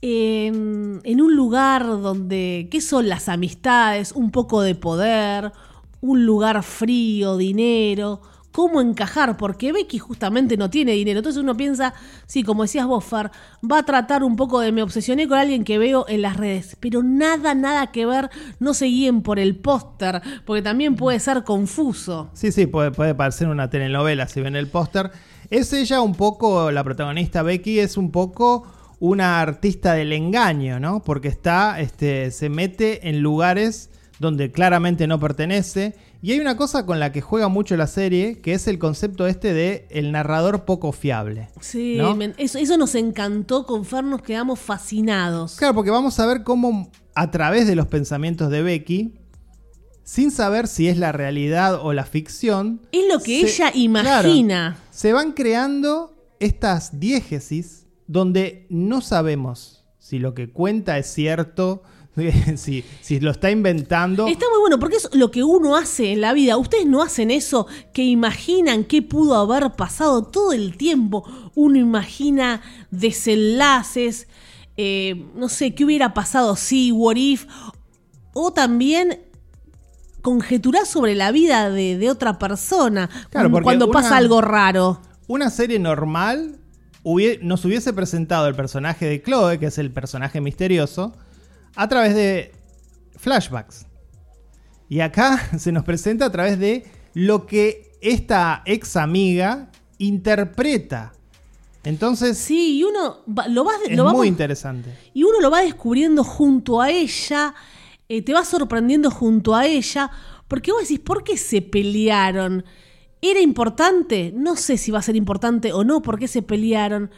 [0.00, 4.12] En, en, un lugar donde, ¿qué son las amistades?
[4.12, 5.52] Un poco de poder,
[6.00, 8.20] un lugar frío, dinero,
[8.52, 11.18] cómo encajar, porque Becky justamente no tiene dinero.
[11.18, 11.94] Entonces uno piensa,
[12.26, 15.78] sí, como decías vos, va a tratar un poco de me obsesioné con alguien que
[15.78, 18.30] veo en las redes, pero nada, nada que ver,
[18.60, 22.30] no se guíen por el póster, porque también puede ser confuso.
[22.34, 25.10] Sí, sí, puede, puede parecer una telenovela si ven el póster.
[25.50, 28.66] Es ella un poco, la protagonista Becky es un poco
[29.00, 31.02] una artista del engaño, ¿no?
[31.02, 33.90] Porque está, este, se mete en lugares
[34.20, 35.96] donde claramente no pertenece.
[36.24, 39.26] Y hay una cosa con la que juega mucho la serie, que es el concepto
[39.26, 41.48] este de el narrador poco fiable.
[41.60, 41.98] Sí,
[42.38, 45.56] eso, eso, nos encantó, con Fer nos quedamos fascinados.
[45.56, 49.14] Claro, porque vamos a ver cómo a través de los pensamientos de Becky,
[50.04, 52.82] sin saber si es la realidad o la ficción...
[52.92, 54.76] Es lo que ella imagina.
[54.92, 61.82] se van creando estas diégesis donde no sabemos si lo que cuenta es cierto,
[62.56, 64.26] si, si lo está inventando.
[64.26, 66.56] Está muy bueno, porque es lo que uno hace en la vida.
[66.56, 71.24] Ustedes no hacen eso que imaginan qué pudo haber pasado todo el tiempo.
[71.54, 72.60] Uno imagina
[72.90, 74.28] desenlaces,
[74.76, 77.46] eh, no sé, qué hubiera pasado si, what if.
[78.34, 79.20] O también
[80.22, 83.10] conjeturar sobre la vida de, otra persona
[83.62, 85.00] cuando pasa algo raro.
[85.26, 86.58] Una serie normal
[87.42, 91.12] nos hubiese presentado el personaje de Chloe, que es el personaje misterioso,
[91.74, 92.52] a través de
[93.16, 93.86] flashbacks.
[94.88, 101.12] Y acá se nos presenta a través de lo que esta ex amiga interpreta.
[101.84, 102.38] Entonces.
[102.38, 103.18] Sí, y uno
[103.48, 103.72] lo va.
[103.88, 104.96] Es muy interesante.
[105.14, 107.54] Y uno lo va descubriendo junto a ella.
[108.08, 110.10] Eh, te va sorprendiendo junto a ella.
[110.46, 112.64] Porque vos decís, ¿por qué se pelearon?
[113.20, 114.32] ¿Era importante?
[114.34, 117.10] No sé si va a ser importante o no, por qué se pelearon.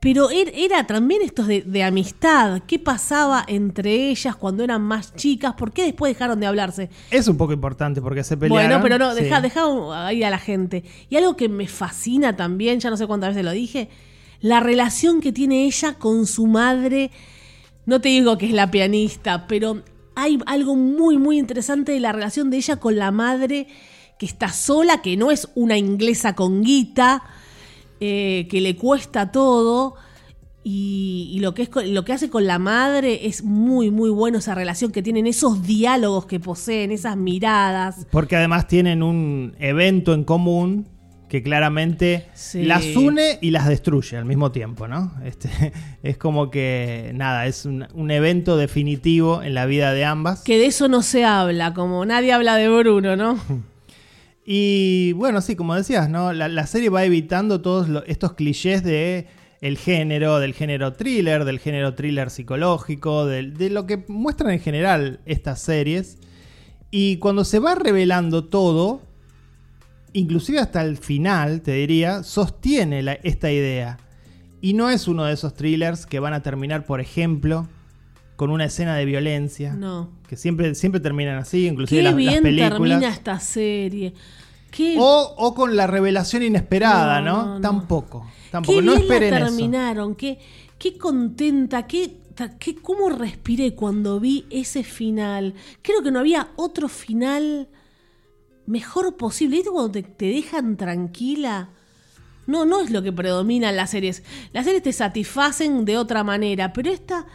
[0.00, 2.62] Pero er, era también esto de, amistad.
[2.66, 5.54] ¿Qué pasaba entre ellas cuando eran más chicas?
[5.54, 6.88] ¿Por qué después dejaron de hablarse?
[7.10, 8.68] Es un poco importante porque se pelearon.
[8.68, 10.84] Bueno, pero no, deja, deja ahí a la gente.
[11.10, 13.88] Y algo que me fascina también, ya no sé cuántas veces lo dije,
[14.40, 17.10] la relación que tiene ella con su madre.
[17.84, 19.82] No te digo que es la pianista, pero
[20.14, 23.66] hay algo muy, muy interesante de la relación de ella con la madre
[24.18, 27.22] que está sola, que no es una inglesa con guita,
[28.00, 29.94] eh, que le cuesta todo.
[30.70, 34.54] Y, lo, que es, lo que hace con la madre es muy, muy bueno esa
[34.54, 38.06] relación que tienen, esos diálogos que poseen, esas miradas.
[38.10, 40.86] Porque además tienen un evento en común
[41.30, 45.12] que claramente las une y las destruye al mismo tiempo, ¿no?
[45.24, 45.48] Este,
[46.02, 50.42] es como que, nada, es un, un, evento definitivo en la vida de ambas.
[50.42, 53.38] Que de eso no se habla, como nadie habla de Bruno, ¿no?
[54.50, 56.32] Y bueno, sí, como decías, ¿no?
[56.32, 59.26] La, serie va evitando todos estos clichés de
[59.60, 65.20] el género, del género thriller, del género thriller psicológico, de, lo que muestran en general
[65.26, 66.16] estas series.
[66.90, 69.02] Y cuando se va revelando todo,
[70.14, 73.98] inclusive hasta el final, te diría, sostiene esta idea.
[74.62, 77.68] Y no es uno de esos thrillers que van a terminar, por ejemplo,
[78.36, 79.74] con una escena de violencia.
[79.74, 80.08] No.
[80.26, 84.14] Que siempre, siempre terminan así, inclusive las, bien termina esta serie.
[84.98, 87.60] O, con la revelación inesperada, ¿no?
[87.60, 88.26] Tampoco.
[88.50, 88.78] Tampoco.
[88.78, 90.14] Qué no esperen terminaron.
[90.14, 90.38] Qué,
[90.78, 92.18] qué contenta, qué,
[92.58, 95.54] qué, cómo respiré cuando vi ese final.
[95.82, 97.68] Creo que no había otro final
[98.66, 99.56] mejor posible.
[99.56, 101.70] ¿Viste cuando te, te dejan tranquila?
[102.46, 104.22] No, no es lo que predomina en las series.
[104.52, 107.26] Las series te satisfacen de otra manera, pero esta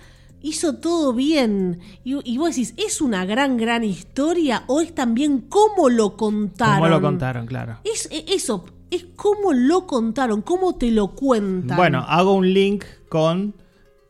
[0.44, 1.80] hizo todo bien.
[2.04, 6.76] Y, vos decís, ¿es una gran, gran historia o es también cómo lo contaron?
[6.76, 7.80] Cómo lo contaron, claro.
[7.84, 11.78] Es, e, eso, es cómo lo contaron, cómo te lo cuentan.
[11.78, 13.56] Bueno, hago un link con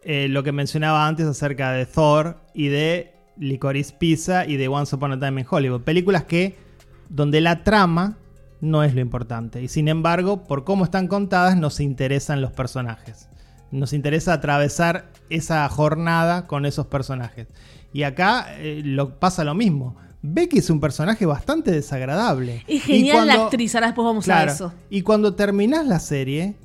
[0.02, 4.94] eh, lo que mencionaba antes acerca de Thor y de Licorice Pizza y de Once
[4.94, 5.82] Upon a Time in Hollywood.
[5.82, 6.58] Películas que,
[7.10, 8.18] donde la trama
[8.60, 9.62] no es lo importante.
[9.62, 13.30] Y sin embargo, por cómo están contadas, nos interesan los personajes.
[13.74, 17.48] Nos interesa atravesar esa jornada con esos personajes.
[17.92, 19.96] Y acá eh, lo, pasa lo mismo.
[20.22, 22.64] Becky es un personaje bastante desagradable.
[22.68, 24.74] Es genial la actriz, ahora después vamos a eso.
[24.90, 26.56] Y cuando terminas la serie,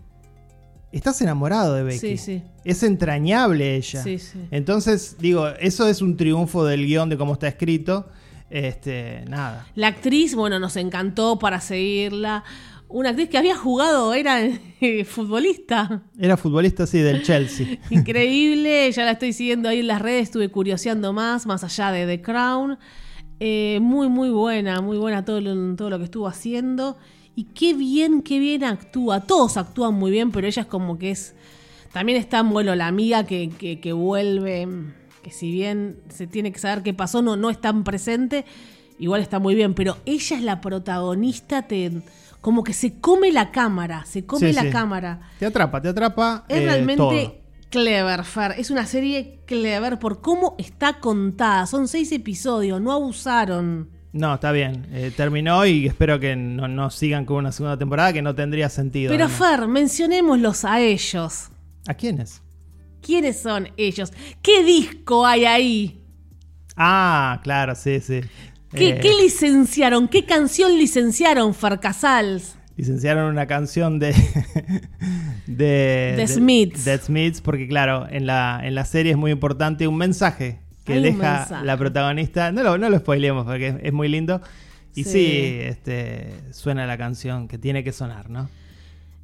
[0.93, 1.99] estás enamorado de Becky.
[1.99, 2.43] Sí, sí.
[2.65, 4.03] Es entrañable ella.
[4.03, 4.47] Sí, sí.
[4.51, 8.07] Entonces, digo, eso es un triunfo del guion de cómo está escrito.
[8.51, 9.67] Este, nada.
[9.75, 12.45] La actriz, bueno, nos encantó para seguirla
[12.89, 16.03] una actriz que había jugado, era eh, futbolista.
[16.19, 17.79] Era futbolista, sí, del Chelsea.
[17.91, 22.07] Increíble, ya la estoy siguiendo ahí en las redes, estuve curioseando más, más allá de
[22.07, 22.79] The Crown.
[23.41, 26.97] Eh, muy, muy buena, muy buena todo lo, todo lo que estuvo haciendo.
[27.37, 29.21] Y qué bien, qué bien actúa.
[29.21, 31.35] Todos actúan muy bien, pero ella es como que es.
[31.93, 34.67] También está, bueno, la amiga que, que, que vuelve,
[35.23, 38.45] que si bien se tiene que saber qué pasó, no, no es tan presente,
[38.99, 39.75] igual está muy bien.
[39.75, 42.03] Pero ella es la protagonista, te,
[42.41, 44.71] como que se come la cámara, se come Sí, la sí.
[44.71, 45.21] cámara.
[45.39, 46.45] Te atrapa, te atrapa.
[46.49, 47.37] Es eh, realmente todo.
[47.71, 48.55] clever, Fer.
[48.59, 51.67] Es una serie clever por cómo está contada.
[51.67, 53.91] Son seis episodios, no abusaron.
[54.13, 54.87] No, está bien.
[54.93, 58.69] Eh, terminó y espero que no, no sigan con una segunda temporada que no tendría
[58.71, 59.11] sentido.
[59.13, 59.51] Pero además.
[59.59, 61.51] Fer, mencionémoslos a ellos.
[61.87, 62.43] ¿A quiénes?
[63.03, 64.13] ¿Quiénes son ellos?
[64.43, 66.05] ¿Qué disco hay ahí?
[66.77, 68.21] Ah, claro, sí, sí.
[68.75, 70.09] ¿Qué, Eh, qué licenciaron?
[70.09, 72.55] ¿Qué canción licenciaron, Fer Casals?
[72.77, 74.13] licenciaron una canción de
[75.47, 76.85] de, The Smiths.
[76.85, 80.95] de Smiths porque claro en la en la serie es muy importante un mensaje que
[80.95, 81.65] Hay deja mensaje.
[81.67, 84.41] la protagonista no lo no lo spoileemos porque es, es muy lindo
[84.95, 85.59] y sí, Sí.
[85.63, 88.49] este suena la canción que tiene que sonar no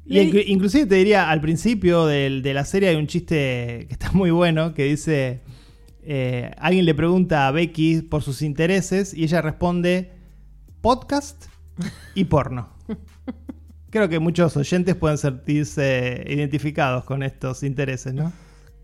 [0.05, 3.93] y Le- inclusive te diría al principio del- de la serie hay un chiste que
[3.93, 5.39] está muy bueno que dice
[6.05, 10.11] eh, alguien le pregunta a Becky por sus intereses y ella responde
[10.81, 11.45] podcast
[12.13, 12.69] y porno.
[13.89, 18.31] Creo que muchos oyentes pueden sentirse identificados con estos intereses, ¿no?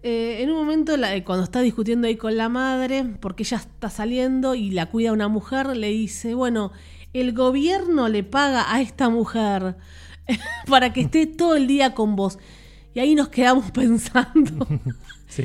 [0.03, 3.57] Eh, en un momento, la- eh, cuando está discutiendo ahí con la madre, porque ella
[3.57, 6.71] está saliendo y la cuida una mujer, le dice, bueno,
[7.13, 9.75] el gobierno le paga a esta mujer
[10.67, 12.39] para que esté todo el día con vos.
[12.93, 14.67] Y ahí nos quedamos pensando.
[15.31, 15.43] Sí.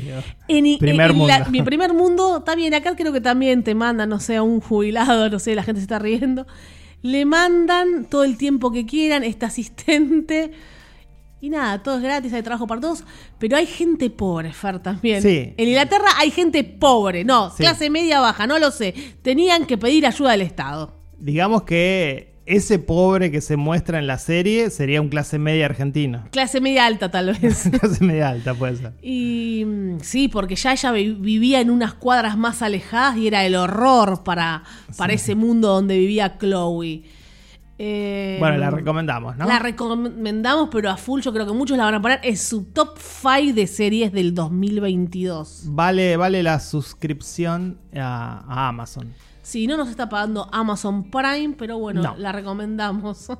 [0.49, 1.49] En, en- Primer en la- mundo.
[1.51, 4.59] mi primer mundo, está bien, acá creo que también te mandan, no sé, a un
[4.59, 6.45] jubilado, no sé, la gente se está riendo.
[7.01, 10.51] Le mandan todo el tiempo que quieran, este asistente.
[11.39, 13.03] Y nada, todo es gratis, hay trabajo para todos.
[13.37, 15.21] Pero hay gente pobre, Fer, también.
[15.21, 15.53] Sí.
[15.55, 17.57] En Inglaterra hay gente pobre, no, Sí.
[17.57, 18.93] clase media baja, no lo sé.
[19.21, 20.99] Tenían que pedir ayuda del Estado.
[21.19, 26.23] Digamos que ese pobre que se muestra en la serie sería un clase media argentino.
[26.31, 27.69] Clase media alta, tal vez.
[27.79, 28.93] clase media alta puede ser.
[29.01, 33.45] Y mm, sí, porque ya ella vi- vivía en unas cuadras más alejadas y era
[33.45, 34.63] el horror para,
[34.97, 37.03] para ese mundo donde vivía Chloe.
[37.79, 39.45] Eh, Bueno, la recomendamos, ¿no?
[39.45, 42.19] La recomendamos, pero a full yo creo que muchos la van a poner.
[42.23, 45.63] Es su top 5 de series del 2022.
[45.67, 49.13] Vale, vale la suscripción a, a Amazon.
[49.43, 52.15] Sí, no nos está pagando Amazon Prime, pero bueno, No.
[52.17, 53.27] la recomendamos.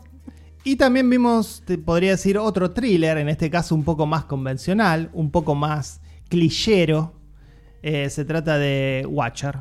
[0.63, 5.09] Y también vimos, te podría decir, otro thriller, en este caso un poco más convencional,
[5.13, 7.13] un poco más clichero.
[7.81, 9.59] Eh, se trata de Watcher.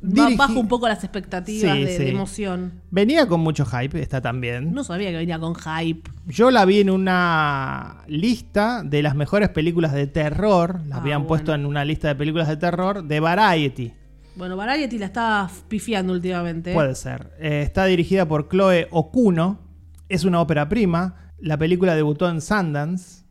[0.00, 2.04] Dirigi- Bajo un poco las expectativas Sí, de, sí.
[2.04, 2.72] de emoción.
[2.90, 4.72] Venía con mucho hype, está también.
[4.72, 6.08] No sabía que venía con hype.
[6.26, 10.80] Yo la vi en una lista de las mejores películas de terror.
[10.86, 11.28] La Ah, habían bueno.
[11.28, 13.92] puesto en una lista de películas de terror de Variety.
[14.36, 16.70] Bueno, Variety la estaba pifiando últimamente.
[16.70, 16.74] ¿eh?
[16.74, 17.32] Puede ser.
[17.40, 19.58] Eh, está dirigida por Chloe Okuno.
[20.08, 21.32] Es una ópera prima.
[21.40, 23.24] La película debutó en Sundance.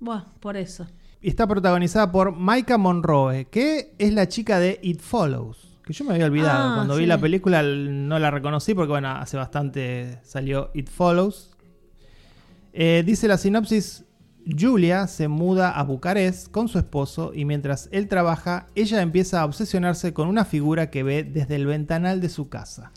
[0.00, 0.86] Buah, por eso.
[1.20, 5.73] Y está protagonizada por Maika Monroe, que es la chica de It Follows.
[5.84, 6.70] Que yo me había olvidado.
[6.70, 11.50] Ah, Cuando vi la película no la reconocí porque, bueno, hace bastante salió It Follows.
[12.72, 14.04] Eh, dice la sinopsis:
[14.58, 19.44] Julia se muda a Bucarest con su esposo y mientras él trabaja, ella empieza a
[19.44, 22.90] obsesionarse con una figura que ve desde el ventanal de su casa.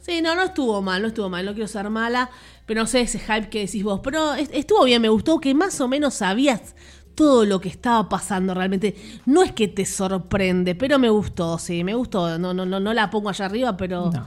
[0.00, 2.28] Sí, no, no estuvo mal, no estuvo mal, no quiero ser mala,
[2.66, 4.00] pero no sé ese hype que decís vos.
[4.02, 6.74] Pero est- estuvo bien, me gustó que más o menos sabías
[7.14, 8.94] todo lo que estaba pasando realmente.
[9.26, 12.38] No es que te sorprende, pero me gustó, sí, me gustó.
[12.38, 14.10] No, no, no, no la pongo allá arriba, pero.
[14.10, 14.26] No.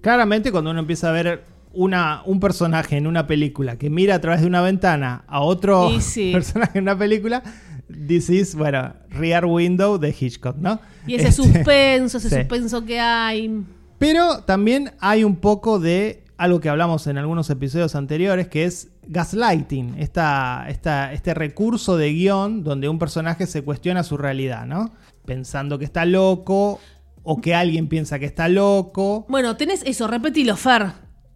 [0.00, 4.20] Claramente, cuando uno empieza a ver una, un personaje en una película que mira a
[4.20, 6.30] través de una ventana a otro sí.
[6.32, 7.42] personaje en una película,
[7.88, 10.80] decís, bueno, Rear Window de Hitchcock, ¿no?
[11.06, 12.36] Y ese Este, suspenso, ese sí.
[12.36, 13.62] suspenso que hay.
[13.98, 18.88] Pero también hay un poco de algo que hablamos en algunos episodios anteriores, que es
[19.06, 24.90] gaslighting, esta, esta, este recurso de guion donde un personaje se cuestiona su realidad, ¿no?
[25.26, 26.80] Pensando que está loco
[27.22, 29.26] o que alguien piensa que está loco.
[29.28, 30.86] Bueno, tenés eso, repetilo, Fer.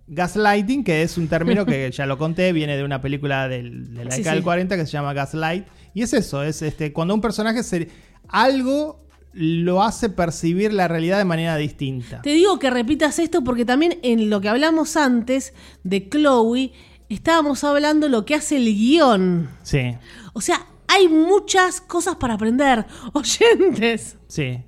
[0.07, 4.05] Gaslighting, que es un término que ya lo conté, viene de una película del- de
[4.07, 4.45] la Sí, década del sí.
[4.45, 5.67] 40 que se llama Gaslight.
[5.93, 7.89] Y es eso, es este, cuando un personaje se,
[8.29, 9.04] algo
[9.35, 12.23] lo hace percibir la realidad de manera distinta.
[12.23, 16.73] Te digo que repitas esto porque también en lo que hablamos antes de Chloe,
[17.09, 19.49] estábamos hablando lo que hace el guion.
[19.63, 19.97] Sí,
[20.33, 22.87] O sea, hay muchas cosas para aprender.
[23.13, 24.17] Oyentes.
[24.29, 24.59] sí.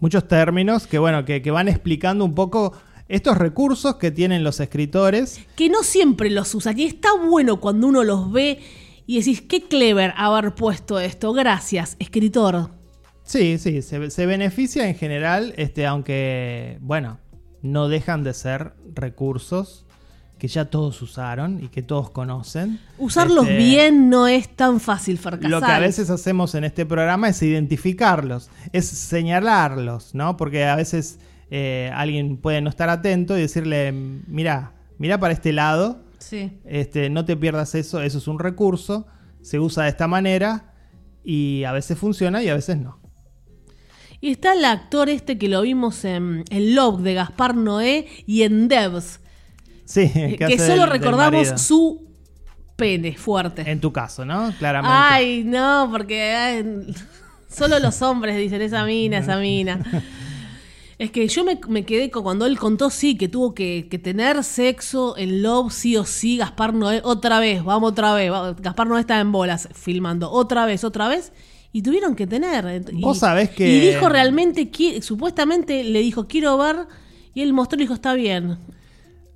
[0.00, 2.74] Muchos términos que, bueno, que, que van explicando un poco
[3.08, 5.40] estos recursos que tienen los escritores.
[5.56, 6.78] Que no siempre los usan.
[6.78, 8.60] Y está bueno cuando uno los ve
[9.06, 11.32] y decís, qué clever haber puesto esto.
[11.32, 12.70] Gracias, escritor.
[13.24, 17.18] Sí, sí, se, se beneficia en general, este, aunque, bueno,
[17.62, 19.86] no dejan de ser recursos
[20.38, 22.78] que ya todos usaron y que todos conocen.
[22.98, 25.50] Usarlos Este, bien no es tan fácil, Farcasal.
[25.50, 30.36] Lo que a veces hacemos en este programa es identificarlos, es señalarlos, ¿no?
[30.36, 31.18] Porque a veces
[31.50, 33.92] eh, alguien puede no estar atento y decirle,
[34.26, 36.58] mira, mira para este lado, Sí.
[36.66, 39.06] este, no te pierdas eso, eso es un recurso,
[39.40, 40.72] se usa de esta manera
[41.22, 42.98] y a veces funciona y a veces no.
[44.24, 48.40] Y está el actor este que lo vimos en, en Love de Gaspar Noé y
[48.42, 49.20] en Devs,
[49.84, 52.06] Sí, que, hace solo del- recordamos su
[52.74, 53.70] pene fuerte.
[53.70, 54.50] En tu caso, ¿no?
[54.58, 54.96] Claramente.
[54.98, 56.94] Ay, no, porque ay,
[57.50, 59.80] solo los hombres dicen esa mina, esa mina.
[60.96, 63.98] Es que yo me, me quedé con cuando él contó, sí, que tuvo que, que
[63.98, 68.30] tener sexo en Love, sí o sí, Gaspar Noé, otra vez, vamos otra vez.
[68.60, 71.32] Gaspar Noé estaba en bolas filmando, otra vez, otra vez.
[71.74, 72.84] Y tuvieron que tener.
[72.92, 76.76] Y, Vos sabés que- Y dijo realmente, qui- supuestamente le dijo, quiero ver.
[77.34, 78.56] Y él mostró y dijo, está bien.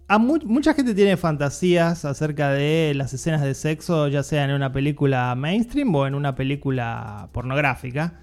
[0.07, 4.53] A mu- mucha gente tiene fantasías acerca de las escenas de sexo, ya sea en
[4.53, 8.20] una película mainstream o en una película pornográfica.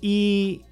[0.00, 0.62] Y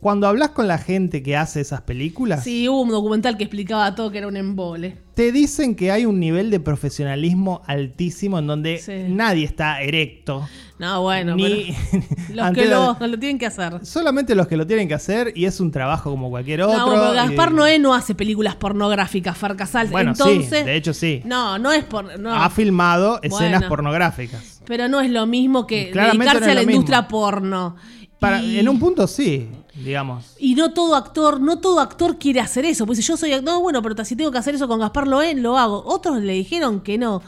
[0.00, 3.94] cuando hablas con la gente que hace esas películas, Sí, hubo un documental que explicaba
[3.94, 4.96] todo que era un embole.
[5.14, 8.92] te dicen que hay un nivel de profesionalismo altísimo en donde Sí.
[9.08, 10.48] nadie está erecto.
[10.78, 13.84] No, bueno, ni pero los que lo, lo tienen que hacer.
[13.84, 16.78] Solamente los que lo tienen que hacer y es un trabajo como cualquier otro.
[16.96, 19.88] No, Gaspar y- Noé no hace películas pornográficas, Farcasal.
[19.88, 21.20] Bueno, Entonces, sí, de hecho sí.
[21.26, 22.18] No, no es por.
[22.18, 23.68] No, Ha filmado escenas Bueno.
[23.68, 24.62] pornográficas.
[24.64, 26.72] pero no es lo mismo que Claramente dedicarse no a la mismo.
[26.72, 27.76] industria porno.
[28.18, 30.34] Para, y, En un punto sí, digamos.
[30.38, 32.86] y no todo actor, no todo actor quiere hacer eso.
[32.86, 35.06] Pues si yo soy actor, no, bueno, pero si tengo que hacer eso con Gaspar
[35.06, 35.82] Noé, lo hago.
[35.86, 37.22] Otros le dijeron que no.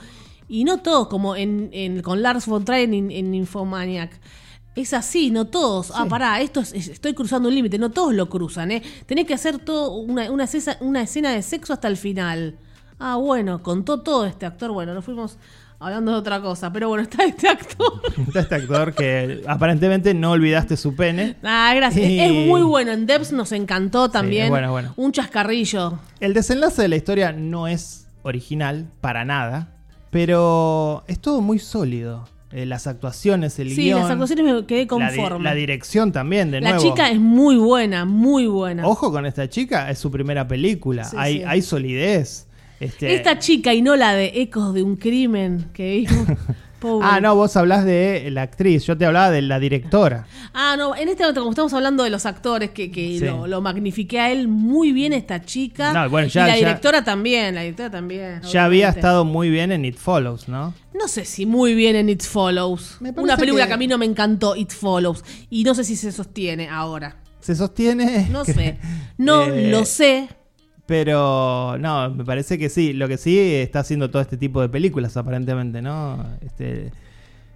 [0.49, 4.21] Y no todos, como en, en- con Lars von Trier en, en Infomaniac.
[4.75, 5.93] Es así, no todos.
[5.95, 7.79] Ah, pará, esto es- es- estoy cruzando un límite.
[7.79, 8.83] No todos lo cruzan, ¿eh?
[9.07, 12.57] Tenés que hacer todo una, una, cesa- una escena de sexo hasta el final.
[12.99, 14.73] Ah, bueno, contó todo este actor.
[14.73, 15.37] Bueno, nos fuimos
[15.83, 16.73] hablando de otra cosa.
[16.73, 18.01] Pero bueno, está este actor.
[18.27, 21.37] Está este actor que aparentemente no olvidaste su pene.
[21.43, 22.09] Ah, gracias.
[22.09, 22.93] Y- Es muy bueno.
[22.93, 24.45] En Debs nos encantó también.
[24.45, 24.93] es bueno, bueno.
[24.97, 25.99] Un chascarrillo.
[26.21, 29.69] El desenlace de la historia no es original para nada,
[30.11, 32.29] pero es todo muy sólido.
[32.53, 35.43] Eh, las actuaciones, el Sí, guion, las actuaciones me quedé la, conforme.
[35.43, 36.85] la dirección también, de La nuevo.
[36.85, 38.87] chica es muy buena, muy buena.
[38.87, 41.05] Ojo con esta chica, es su primera película.
[41.05, 41.45] Sí, hay, sí.
[41.47, 42.47] hay solidez.
[42.85, 46.27] Este- Esta chica y no la de Ecos de un crimen que vimos.
[46.83, 47.07] Pobre.
[47.09, 50.27] Ah, no, vos hablás de la actriz, yo te hablaba de la directora.
[50.53, 53.25] Ah, no, en este momento, como estamos hablando de los actores, que, que Sí.
[53.25, 55.93] lo, lo magnifiqué a él muy bien esta chica.
[55.93, 58.43] No, bueno, ya- y la ya- directora también, la directora también.
[58.43, 60.75] Ya había estado muy bien en It Follows, ¿no?
[60.93, 62.97] No sé si muy bien en It Follows.
[63.01, 63.75] Una película que- que...
[63.75, 65.25] a mí no me encantó, It Follows.
[65.51, 67.15] Y no sé si se sostiene ahora.
[67.39, 68.27] Se sostiene.
[68.29, 68.79] No que- sé.
[69.19, 70.29] No eh, lo sé.
[70.87, 72.93] Pero no, me parece que sí.
[72.93, 76.25] Lo que sí está haciendo todo este tipo de películas, aparentemente, ¿no?
[76.41, 76.93] Este,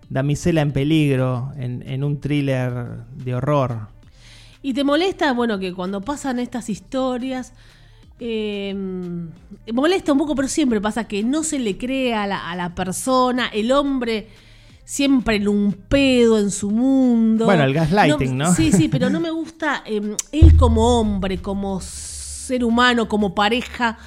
[0.08, 2.72] Damisela en peligro, en, en un thriller
[3.12, 3.88] de horror.
[4.62, 7.52] Y te molesta, bueno, que cuando pasan estas historias,
[8.18, 8.74] eh,
[9.72, 12.74] molesta un poco, pero siempre pasa que no se le cree a la, a la
[12.74, 14.28] persona, el hombre
[14.84, 17.44] siempre en un pedo en su mundo.
[17.44, 18.54] Bueno, el gaslighting, ¿no?
[18.54, 20.00] Sí, sí, pero no me gusta eh,
[20.32, 21.80] él como hombre, como
[22.46, 23.98] ser humano, como pareja.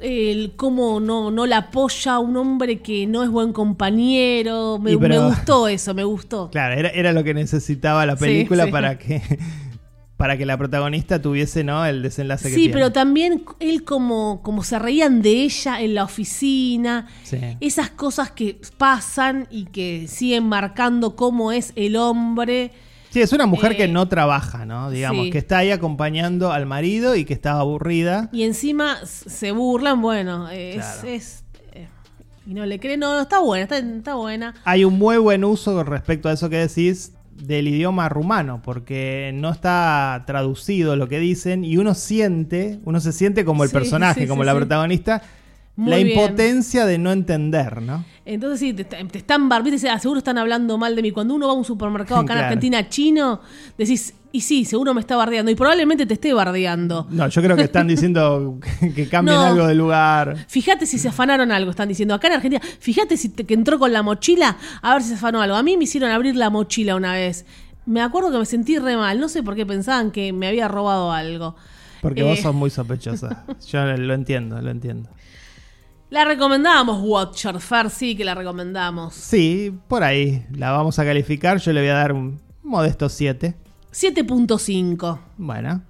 [0.00, 4.78] El cómo no, no la apoya un hombre que no es buen compañero.
[4.78, 6.50] Me, Y pero- me gustó eso, me gustó.
[6.50, 8.70] Claro, era, era lo que necesitaba la Sí, película sí.
[8.70, 9.20] para que
[10.16, 11.86] para que la protagonista tuviese, ¿no?
[11.86, 12.72] El desenlace que Sí, tiene.
[12.74, 17.38] pero también él como, como se reían de ella en la oficina, Sí.
[17.60, 22.72] esas cosas que pasan y que siguen marcando cómo es el hombre.
[23.10, 24.90] Sí, es una mujer Eh, que no trabaja, ¿no?
[24.90, 25.30] Digamos, sí.
[25.30, 28.28] que está ahí acompañando al marido y que está aburrida.
[28.32, 30.84] Y encima se burlan, bueno, eh, es...
[30.84, 31.08] Claro.
[31.08, 31.88] es, eh,
[32.46, 34.54] y no le creen, no, no, está buena, está, está buena.
[34.64, 39.30] Hay un muy buen uso con respecto a eso que decís del idioma rumano, porque
[39.34, 43.74] no está traducido lo que dicen y uno siente, uno se siente como el Sí,
[43.74, 45.22] personaje, sí, como la protagonista,
[45.78, 46.08] Muy la bien.
[46.18, 48.04] impotencia de no entender, ¿no?
[48.24, 51.12] Entonces sí, te, te están bar, viste, ah, seguro están hablando mal de mí.
[51.12, 52.38] Cuando uno va a un supermercado acá en.
[52.40, 53.40] Argentina chino,
[53.78, 55.52] decís, y sí, seguro me está bardeando.
[55.52, 57.06] Y probablemente te esté bardeando.
[57.10, 59.44] No, yo creo que están diciendo que, que cambien No.
[59.46, 60.36] algo de lugar.
[60.48, 62.12] Fíjate si se afanaron algo, están diciendo.
[62.12, 65.14] Acá en Argentina, fíjate si te- que entró con la mochila, a ver si se
[65.14, 65.54] afanó algo.
[65.56, 67.46] A mí me hicieron abrir la mochila una vez.
[67.86, 69.20] Me acuerdo que me sentí re mal.
[69.20, 71.54] No sé por qué pensaban que me había robado algo.
[72.02, 73.44] Porque Eh, vos sos muy sospechosa.
[73.70, 75.08] Yo lo entiendo, lo entiendo.
[76.10, 77.60] La recomendamos, Watcher.
[77.60, 79.12] Fer, sí que la recomendamos.
[79.12, 81.58] Sí, por ahí la vamos a calificar.
[81.58, 83.54] Yo le voy a dar un modesto 7.
[83.92, 85.18] 7.5.
[85.36, 85.82] Bueno.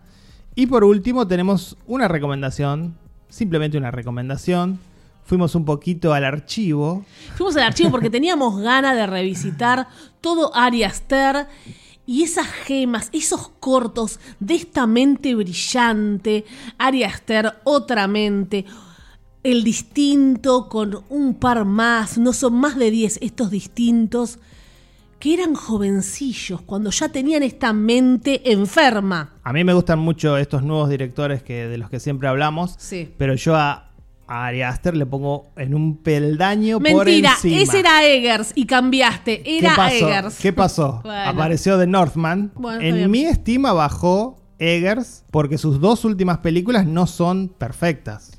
[0.56, 2.98] Y por último tenemos una recomendación,
[3.28, 4.80] simplemente una recomendación.
[5.24, 7.04] Fuimos un poquito al archivo.
[7.36, 9.86] Fuimos al archivo porque teníamos ganas de revisitar
[10.20, 11.46] todo Ari Aster
[12.06, 16.44] y esas gemas, esos cortos de esta mente brillante,
[16.76, 18.64] Ari Aster, otra mente,
[19.44, 24.38] el distinto con un par más, no son más de 10 estos distintos
[25.18, 29.32] que eran jovencillos cuando ya tenían esta mente enferma.
[29.42, 33.12] A mí me gustan mucho estos nuevos directores que, de los que siempre hablamos, Sí.
[33.18, 33.90] pero yo a,
[34.28, 37.60] a Ari Aster le pongo en un peldaño por Mentira, encima.
[37.62, 40.08] ese era Eggers y cambiaste, era ¿Qué pasó?
[40.08, 40.38] Eggers.
[40.38, 41.00] ¿Qué pasó?
[41.04, 41.30] Bueno.
[41.30, 42.52] Apareció The Northman.
[42.54, 48.37] Bueno, en mi estima bajó Eggers porque sus dos últimas películas no son perfectas.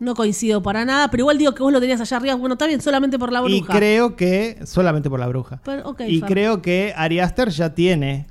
[0.00, 2.34] No coincido para nada, pero igual digo que vos lo tenías allá arriba.
[2.34, 3.72] Bueno, está bien, solamente por la Y bruja.
[3.74, 5.60] creo que, solamente por la bruja.
[5.64, 6.28] Pero, y Fer.
[6.28, 8.26] creo que Ari Aster ya tiene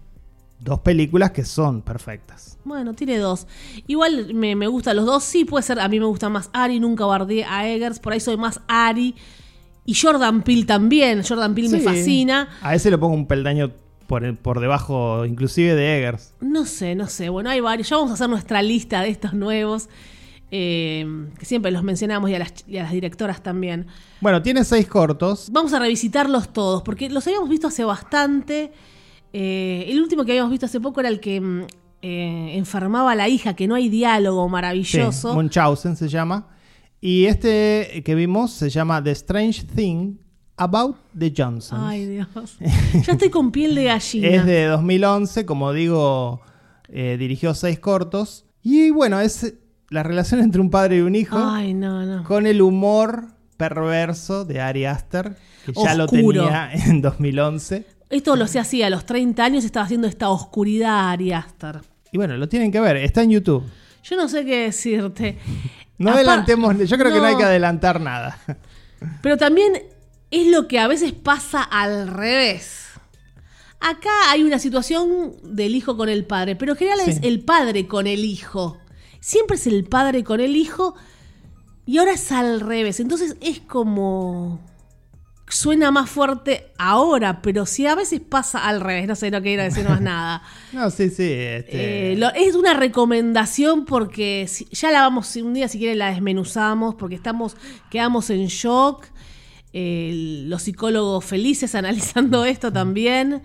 [0.60, 2.58] dos películas que son perfectas.
[2.66, 3.48] Bueno, tiene dos.
[3.88, 5.24] Igual me, me gustan los dos.
[5.24, 5.80] Sí, puede ser.
[5.80, 6.80] A mí me gusta más Ari.
[6.80, 8.00] Nunca guardé a Eggers.
[8.00, 9.16] Por ahí soy más Ari.
[9.86, 11.24] Y Jordan Peele también.
[11.24, 12.50] Jordan Peele me fascina.
[12.62, 13.72] A ese le pongo un peldaño
[14.08, 16.34] por, el- por debajo, inclusive de Eggers.
[16.42, 17.30] No sé, no sé.
[17.30, 17.90] Bueno, hay varios.
[17.90, 19.88] Ya vamos a hacer nuestra lista de estos nuevos.
[20.52, 23.88] Eh, que siempre los mencionamos y a, las, y a las directoras también.
[24.22, 25.50] Bueno, tiene seis cortos.
[25.52, 28.72] Vamos a revisitarlos todos, porque los habíamos visto hace bastante.
[29.32, 31.62] Eh, el último que habíamos visto hace poco era el que mm,
[32.02, 35.34] eh, enfermaba a la hija, que no hay diálogo Sí, maravilloso.
[35.34, 36.48] Munchausen se llama.
[37.02, 40.16] Y este que vimos se llama The Strange Thing
[40.58, 41.82] About the Johnsons.
[41.82, 42.58] Ay, Dios.
[43.06, 44.28] Ya estoy con piel de gallina.
[44.28, 46.42] Es de 2011, como digo,
[46.90, 48.46] eh, dirigió seis cortos.
[48.62, 49.54] Y bueno, es
[49.90, 52.24] la relación entre un padre y un hijo Ay, no, no.
[52.24, 53.26] con el humor
[53.58, 55.36] perverso de Ari Aster,
[55.66, 57.86] que ya lo tenía en 2011.
[58.10, 61.82] Esto lo se hacía a los 30 años, estaba haciendo esta oscuridad Ari Aster.
[62.12, 63.64] Y bueno, lo tienen que ver, está en YouTube.
[64.04, 65.38] Yo no sé qué decirte.
[66.00, 68.40] No Apar- adelantemos, yo creo que no hay que adelantar nada.
[69.22, 69.74] Pero también
[70.32, 72.86] es lo que a veces pasa al revés.
[73.82, 77.86] Acá hay una situación del hijo con el padre, pero en general es el padre
[77.88, 78.78] con el hijo.
[79.20, 80.96] Siempre es el padre con el hijo
[81.86, 83.00] y ahora es al revés.
[83.00, 84.60] Entonces es como...
[85.52, 89.64] Suena más fuerte ahora, pero si a veces pasa al revés, no sé, no quiero
[89.64, 90.44] decir más nada.
[90.74, 91.24] No, sí, sí.
[91.24, 95.98] este, Eh, lo- es una recomendación porque si- ya la vamos, un día si quieren
[95.98, 97.58] la desmenuzamos porque estamos,
[97.90, 99.06] quedamos en shock.
[99.74, 103.42] Eh, los psicólogos felices analizando esto también.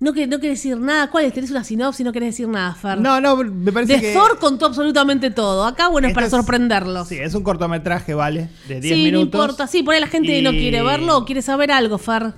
[0.00, 1.10] No, que, no querés decir nada.
[1.10, 1.32] ¿Cuál es?
[1.32, 2.04] ¿Tenés una sinopsis?
[2.04, 3.00] No querés decir nada, Fer.
[3.00, 4.12] No, no, me parece de que...
[4.12, 5.64] Thor contó absolutamente todo.
[5.64, 7.08] Acá, bueno, es para sorprenderlos.
[7.08, 8.50] Sí, es un cortometraje, ¿vale?
[8.68, 9.40] De 10 Sí, no minutos.
[9.40, 9.66] importa.
[9.66, 12.34] Sí, por ahí la gente no Y- quiere verlo o quiere saber algo, Fer.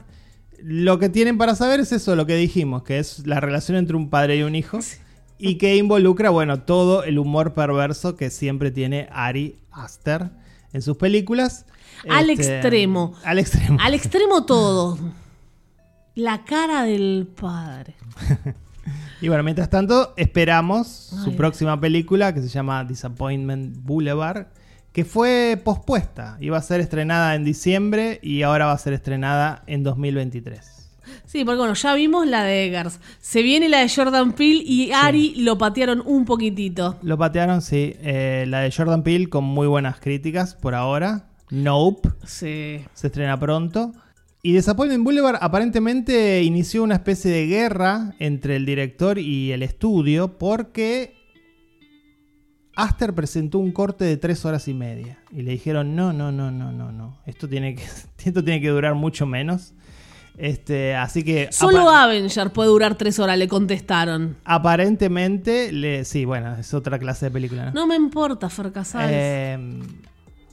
[0.63, 3.97] Lo que tienen para saber es eso, lo que dijimos, que es la relación entre
[3.97, 4.79] un padre y un hijo.
[5.39, 10.31] Y que involucra, bueno, todo el humor perverso que siempre tiene Ari Aster
[10.73, 11.67] en sus películas.
[12.09, 13.15] Al Este, extremo.
[13.25, 13.79] Al extremo.
[13.81, 14.99] Al extremo todo.
[16.17, 17.95] La cara del padre.
[19.21, 24.49] Y bueno, mientras tanto, esperamos su próxima película que se llama Disappointment Boulevard,
[24.93, 26.37] que fue pospuesta.
[26.39, 30.91] Iba a ser estrenada en diciembre y ahora va a ser estrenada en 2023.
[31.25, 33.01] Sí, porque bueno, ya vimos la de Eggers.
[33.19, 36.97] Se viene la de Jordan Peele y Ari lo patearon un poquitito.
[37.03, 37.97] Lo patearon, sí.
[38.01, 41.25] Eh, la de Jordan Peele con muy buenas críticas por ahora.
[41.51, 42.11] Nope.
[42.25, 42.85] Sí.
[42.93, 43.93] se estrena pronto.
[44.47, 50.39] Y Disappointment Boulevard aparentemente inició una especie de guerra entre el director y el estudio
[50.39, 51.17] porque
[52.77, 55.19] Aster presentó un corte de tres horas y media.
[55.33, 57.19] Y le dijeron, no, no, no, no, no, no.
[57.27, 57.83] Esto tiene que,
[58.25, 59.75] esto tiene que durar mucho menos.
[60.37, 61.49] Este, así que...
[61.51, 64.37] Solo Avenger puede durar tres horas, le contestaron.
[64.45, 67.65] aparentemente, le, sí, bueno, es otra clase de película.
[67.65, 67.73] ¿no?
[67.73, 69.11] No me importa, Fer Casals.
[69.13, 69.59] Eh,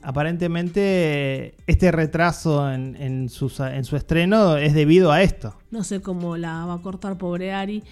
[0.04, 5.56] aparentemente este retraso en, en sus- en su estreno es debido a esto.
[5.72, 7.84] No sé cómo la va a cortar, pobre Ari.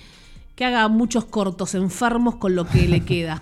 [0.55, 3.41] Que haga muchos cortos enfermos con lo que le queda.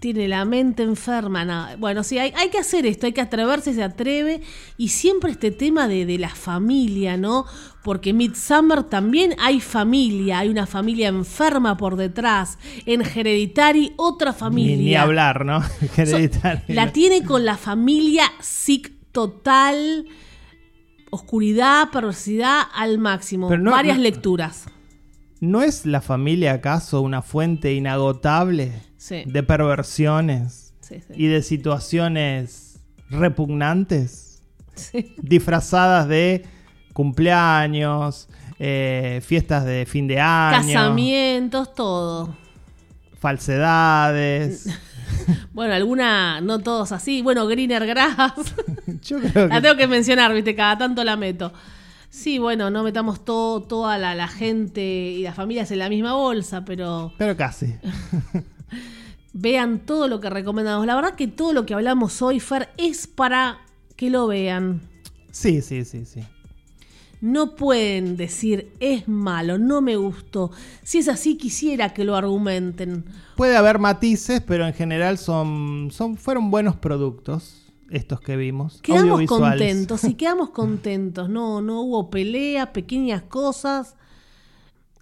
[0.00, 1.44] Tiene la mente enferma.
[1.44, 1.76] nada.
[1.76, 4.42] Bueno, sí, hay, hay que hacer esto, hay que atreverse, se atreve.
[4.76, 7.46] Y siempre este tema de, de la familia, ¿no?
[7.84, 12.58] Porque Midsummer también hay familia, hay una familia enferma por detrás.
[12.86, 14.76] En Hereditary, otra familia.
[14.76, 15.62] Ni, ni hablar, ¿no?
[15.96, 16.62] Hereditario.
[16.74, 20.06] La tiene con la familia sick total,
[21.10, 23.48] oscuridad, perversidad al máximo.
[23.48, 24.64] Pero no- Varias no- lecturas.
[25.40, 29.24] ¿No es la familia acaso una fuente inagotable Sí.
[29.26, 31.12] de perversiones Sí, sí.
[31.14, 32.80] y de situaciones
[33.10, 34.42] repugnantes?
[34.74, 35.14] Sí.
[35.20, 36.46] Disfrazadas de
[36.94, 38.28] cumpleaños,
[38.58, 40.66] eh, fiestas de fin de año.
[40.66, 42.34] Casamientos, todo.
[43.20, 44.66] falsedades.
[45.52, 47.22] Bueno, alguna, no todos así.
[47.22, 48.32] Bueno, Greener Grass.
[49.02, 51.52] Yo creo La que tengo que mencionar, viste, cada tanto la meto.
[52.10, 56.14] Sí, bueno, no metamos todo, toda la, la gente y las familias en la misma
[56.14, 57.74] bolsa, pero pero casi.
[59.32, 60.86] vean todo lo que recomendamos.
[60.86, 63.58] La verdad que todo lo que hablamos hoy, Fer, es para
[63.96, 64.80] que lo vean.
[65.30, 66.20] Sí, sí, sí, sí.
[67.24, 70.50] No pueden decir es malo, no me gustó.
[70.82, 73.06] Si es así, quisiera que lo argumenten.
[73.34, 78.82] Puede haber matices, pero en general son, son fueron buenos productos estos que vimos.
[78.82, 81.30] Quedamos contentos y quedamos contentos.
[81.30, 83.96] No, no hubo pelea, pequeñas cosas.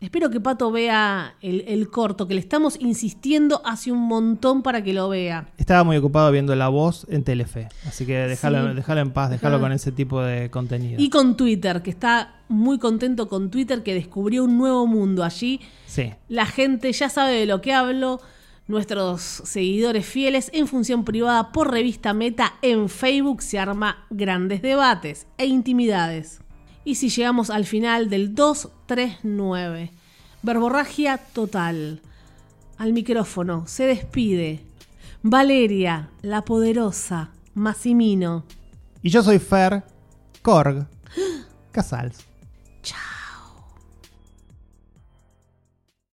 [0.03, 4.83] Espero que Pato vea el, el corto, que le estamos insistiendo hace un montón para
[4.83, 5.47] que lo vea.
[5.57, 8.75] Estaba muy ocupado viendo La Voz en Telefe, así que déjalo, Sí.
[8.75, 11.01] déjalo en paz, déjalo con ese tipo de contenido.
[11.01, 15.61] Y con Twitter, que está muy contento con Twitter, que descubrió un nuevo mundo allí.
[15.87, 18.21] Sí, La gente ya sabe de lo que hablo.
[18.67, 25.27] Nuestros seguidores fieles en función privada por revista Meta en Facebook se arma grandes debates
[25.39, 26.42] e intimidades.
[26.85, 29.91] Y si llegamos al final del 239,
[30.43, 32.01] verborragia total.
[32.79, 34.61] Al micrófono se despide
[35.23, 38.45] Valeria, la poderosa, Massimino.
[39.03, 39.85] y yo soy Fer
[40.43, 40.87] Korg
[41.71, 42.25] Casals.